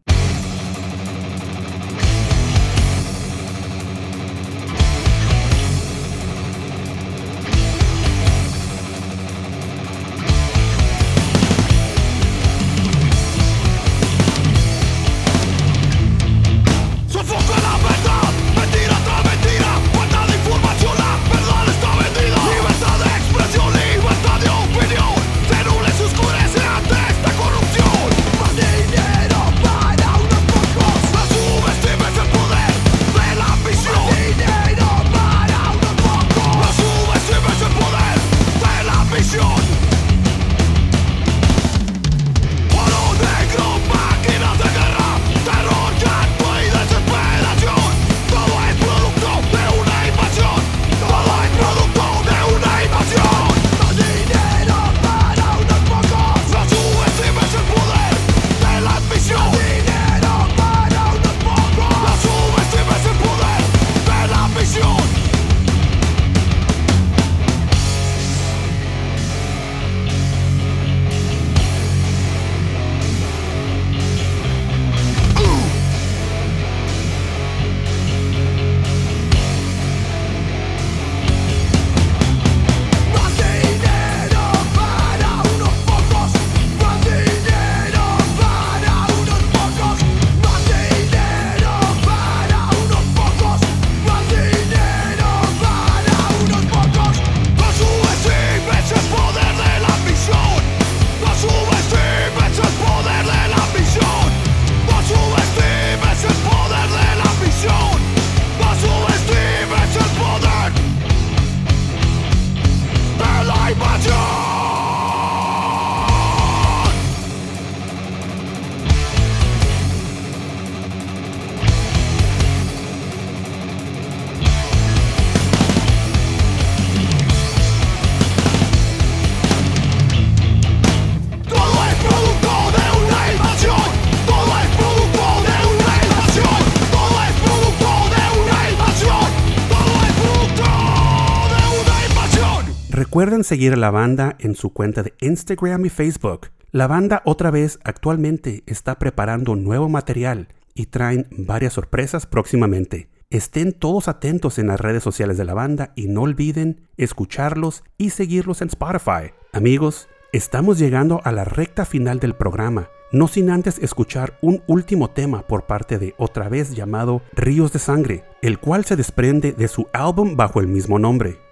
Recuerden 143.20 143.44
seguir 143.44 143.74
a 143.74 143.76
la 143.76 143.90
banda 143.90 144.34
en 144.38 144.54
su 144.54 144.72
cuenta 144.72 145.02
de 145.02 145.12
Instagram 145.20 145.84
y 145.84 145.90
Facebook. 145.90 146.48
La 146.70 146.86
banda 146.86 147.20
otra 147.26 147.50
vez 147.50 147.78
actualmente 147.84 148.62
está 148.64 148.98
preparando 148.98 149.56
nuevo 149.56 149.90
material 149.90 150.48
y 150.74 150.86
traen 150.86 151.26
varias 151.30 151.74
sorpresas 151.74 152.24
próximamente. 152.24 153.10
Estén 153.28 153.74
todos 153.74 154.08
atentos 154.08 154.58
en 154.58 154.68
las 154.68 154.80
redes 154.80 155.02
sociales 155.02 155.36
de 155.36 155.44
la 155.44 155.52
banda 155.52 155.92
y 155.96 156.06
no 156.06 156.22
olviden 156.22 156.88
escucharlos 156.96 157.84
y 157.98 158.08
seguirlos 158.08 158.62
en 158.62 158.68
Spotify. 158.68 159.34
Amigos, 159.52 160.08
estamos 160.32 160.78
llegando 160.78 161.20
a 161.22 161.30
la 161.30 161.44
recta 161.44 161.84
final 161.84 162.20
del 162.20 162.34
programa, 162.34 162.88
no 163.12 163.28
sin 163.28 163.50
antes 163.50 163.78
escuchar 163.80 164.38
un 164.40 164.62
último 164.66 165.10
tema 165.10 165.46
por 165.46 165.66
parte 165.66 165.98
de 165.98 166.14
otra 166.16 166.48
vez 166.48 166.74
llamado 166.74 167.20
Ríos 167.34 167.70
de 167.70 167.80
Sangre, 167.80 168.24
el 168.40 168.58
cual 168.58 168.86
se 168.86 168.96
desprende 168.96 169.52
de 169.52 169.68
su 169.68 169.88
álbum 169.92 170.36
bajo 170.36 170.58
el 170.58 170.68
mismo 170.68 170.98
nombre. 170.98 171.49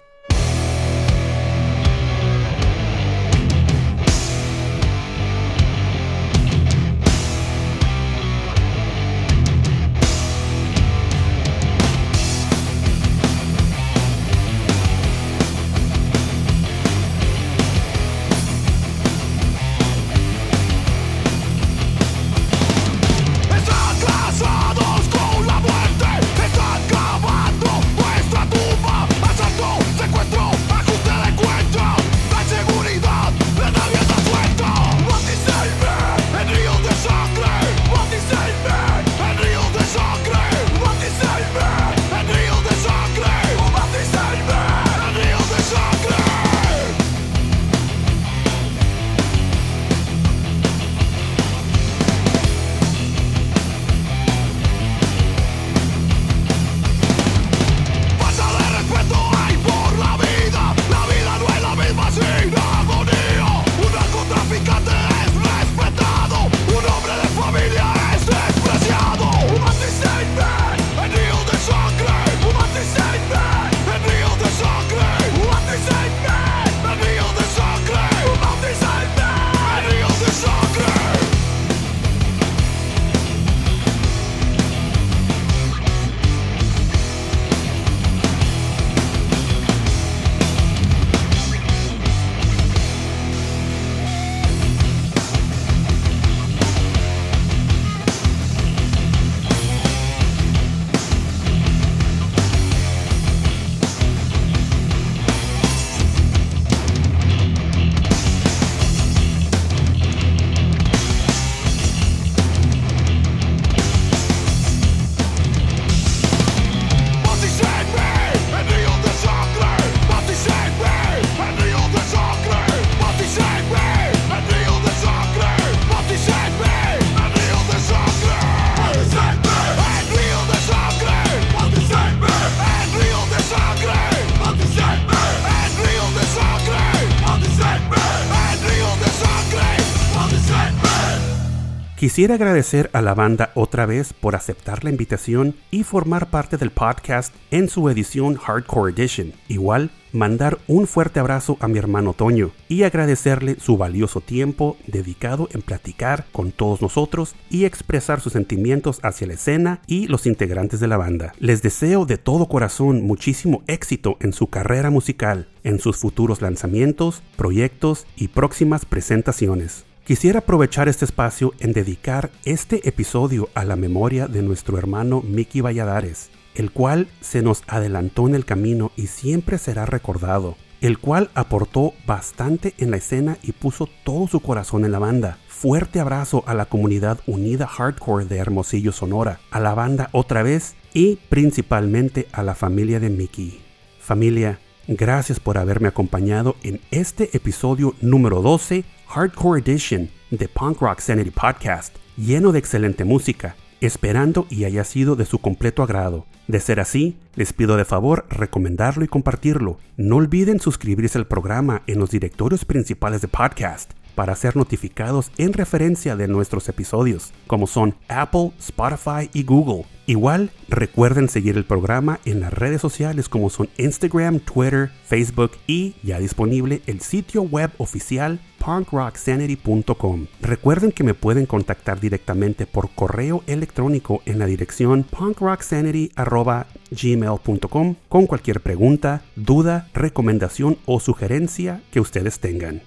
Quisiera 142.19 142.35
agradecer 142.35 142.89
a 142.91 143.01
la 143.01 143.13
banda 143.13 143.51
otra 143.55 143.85
vez 143.85 144.11
por 144.11 144.35
aceptar 144.35 144.83
la 144.83 144.89
invitación 144.89 145.55
y 145.71 145.83
formar 145.83 146.29
parte 146.29 146.57
del 146.57 146.69
podcast 146.69 147.33
en 147.49 147.69
su 147.69 147.89
edición 147.89 148.35
Hardcore 148.35 148.91
Edition. 148.91 149.31
Igual, 149.47 149.89
mandar 150.11 150.57
un 150.67 150.85
fuerte 150.85 151.21
abrazo 151.21 151.55
a 151.61 151.69
mi 151.69 151.79
hermano 151.79 152.11
Toño 152.11 152.51
y 152.67 152.83
agradecerle 152.83 153.57
su 153.61 153.77
valioso 153.77 154.19
tiempo 154.19 154.75
dedicado 154.85 155.47
en 155.53 155.61
platicar 155.61 156.25
con 156.33 156.51
todos 156.51 156.81
nosotros 156.81 157.35
y 157.49 157.63
expresar 157.63 158.19
sus 158.19 158.33
sentimientos 158.33 158.99
hacia 159.01 159.27
la 159.27 159.35
escena 159.35 159.81
y 159.87 160.07
los 160.07 160.25
integrantes 160.25 160.81
de 160.81 160.89
la 160.89 160.97
banda. 160.97 161.31
Les 161.39 161.61
deseo 161.61 162.05
de 162.05 162.17
todo 162.17 162.49
corazón 162.49 163.01
muchísimo 163.01 163.63
éxito 163.67 164.17
en 164.19 164.33
su 164.33 164.47
carrera 164.47 164.89
musical, 164.89 165.47
en 165.63 165.79
sus 165.79 165.95
futuros 165.95 166.41
lanzamientos, 166.41 167.23
proyectos 167.37 168.05
y 168.17 168.27
próximas 168.27 168.83
presentaciones. 168.83 169.85
Quisiera 170.09 170.39
aprovechar 170.39 170.89
este 170.89 171.05
espacio 171.05 171.53
en 171.59 171.71
dedicar 171.71 172.31
este 172.43 172.89
episodio 172.89 173.47
a 173.53 173.63
la 173.63 173.75
memoria 173.75 174.27
de 174.27 174.41
nuestro 174.41 174.79
hermano 174.79 175.21
Mickey 175.21 175.61
Valladares, 175.61 176.31
el 176.55 176.71
cual 176.71 177.09
se 177.21 177.43
nos 177.43 177.61
adelantó 177.67 178.27
en 178.27 178.33
el 178.33 178.43
camino 178.43 178.91
y 178.95 179.05
siempre 179.05 179.59
será 179.59 179.85
recordado, 179.85 180.55
el 180.81 180.97
cual 180.97 181.29
aportó 181.35 181.93
bastante 182.07 182.73
en 182.79 182.89
la 182.89 182.97
escena 182.97 183.37
y 183.43 183.51
puso 183.51 183.87
todo 184.03 184.27
su 184.27 184.39
corazón 184.39 184.83
en 184.83 184.93
la 184.93 184.97
banda. 184.97 185.37
Fuerte 185.47 185.99
abrazo 185.99 186.43
a 186.47 186.55
la 186.55 186.65
comunidad 186.65 187.19
unida 187.27 187.67
hardcore 187.67 188.25
de 188.25 188.37
Hermosillo, 188.37 188.91
Sonora, 188.91 189.39
a 189.51 189.59
la 189.59 189.75
banda 189.75 190.09
otra 190.11 190.41
vez 190.41 190.73
y 190.91 191.17
principalmente 191.29 192.25
a 192.31 192.41
la 192.41 192.55
familia 192.55 192.99
de 192.99 193.11
Mickey. 193.11 193.61
Familia, 193.99 194.57
gracias 194.87 195.39
por 195.39 195.59
haberme 195.59 195.87
acompañado 195.87 196.55
en 196.63 196.81
este 196.89 197.29
episodio 197.37 197.93
número 198.01 198.41
12 198.41 198.85
Hardcore 199.11 199.59
Edition 199.59 200.07
de 200.29 200.47
Punk 200.47 200.81
Rock 200.81 200.99
Sanity 200.99 201.31
Podcast, 201.31 201.95
lleno 202.15 202.51
de 202.51 202.59
excelente 202.59 203.05
música, 203.05 203.55
esperando 203.81 204.45
y 204.51 204.65
haya 204.65 204.83
sido 204.83 205.15
de 205.15 205.25
su 205.25 205.39
completo 205.39 205.81
agrado. 205.81 206.27
De 206.47 206.59
ser 206.59 206.79
así, 206.79 207.17
les 207.33 207.51
pido 207.51 207.75
de 207.75 207.85
favor 207.85 208.27
recomendarlo 208.29 209.03
y 209.03 209.07
compartirlo. 209.07 209.79
No 209.97 210.17
olviden 210.17 210.59
suscribirse 210.59 211.17
al 211.17 211.25
programa 211.25 211.81
en 211.87 211.97
los 211.97 212.11
directorios 212.11 212.65
principales 212.65 213.21
de 213.21 213.29
podcast 213.29 213.93
para 214.13 214.35
ser 214.35 214.55
notificados 214.55 215.31
en 215.39 215.53
referencia 215.53 216.15
de 216.15 216.27
nuestros 216.27 216.69
episodios, 216.69 217.33
como 217.47 217.65
son 217.65 217.95
Apple, 218.09 218.51
Spotify 218.59 219.27
y 219.33 219.43
Google. 219.43 219.85
Igual, 220.09 220.51
recuerden 220.67 221.29
seguir 221.29 221.55
el 221.55 221.63
programa 221.65 222.19
en 222.25 222.39
las 222.39 222.51
redes 222.51 222.81
sociales 222.81 223.29
como 223.29 223.51
son 223.51 223.69
Instagram, 223.77 224.39
Twitter, 224.39 224.89
Facebook 225.05 225.51
y 225.67 225.93
ya 226.01 226.17
disponible 226.17 226.81
el 226.87 227.01
sitio 227.01 227.43
web 227.43 227.69
oficial 227.77 228.39
punkrocksanity.com. 228.57 230.25
Recuerden 230.41 230.91
que 230.93 231.03
me 231.03 231.13
pueden 231.13 231.45
contactar 231.45 231.99
directamente 231.99 232.65
por 232.65 232.89
correo 232.89 233.43
electrónico 233.45 234.23
en 234.25 234.39
la 234.39 234.47
dirección 234.47 235.03
punkrocksanity.gmail.com 235.03 237.95
con 238.09 238.25
cualquier 238.25 238.61
pregunta, 238.61 239.21
duda, 239.35 239.89
recomendación 239.93 240.79
o 240.87 240.99
sugerencia 240.99 241.83
que 241.91 241.99
ustedes 241.99 242.39
tengan. 242.39 242.81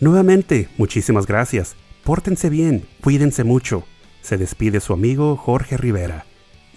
Nuevamente, 0.00 0.68
muchísimas 0.76 1.26
gracias. 1.26 1.76
Pórtense 2.04 2.50
bien, 2.50 2.86
cuídense 3.00 3.42
mucho. 3.42 3.84
Se 4.20 4.36
despide 4.36 4.80
su 4.80 4.92
amigo 4.92 5.34
Jorge 5.38 5.78
Rivera. 5.78 6.27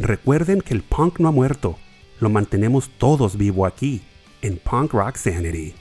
Recuerden 0.02 0.62
que 0.62 0.74
el 0.74 0.82
punk 0.82 1.20
no 1.20 1.28
ha 1.28 1.32
muerto, 1.32 1.78
lo 2.20 2.32
mantenemos 2.32 2.90
todos 2.98 3.38
vivo 3.38 3.68
aquí, 3.68 4.02
en 4.42 4.58
Punk 4.58 4.94
Rock 4.94 5.16
Sanity. 5.16 5.76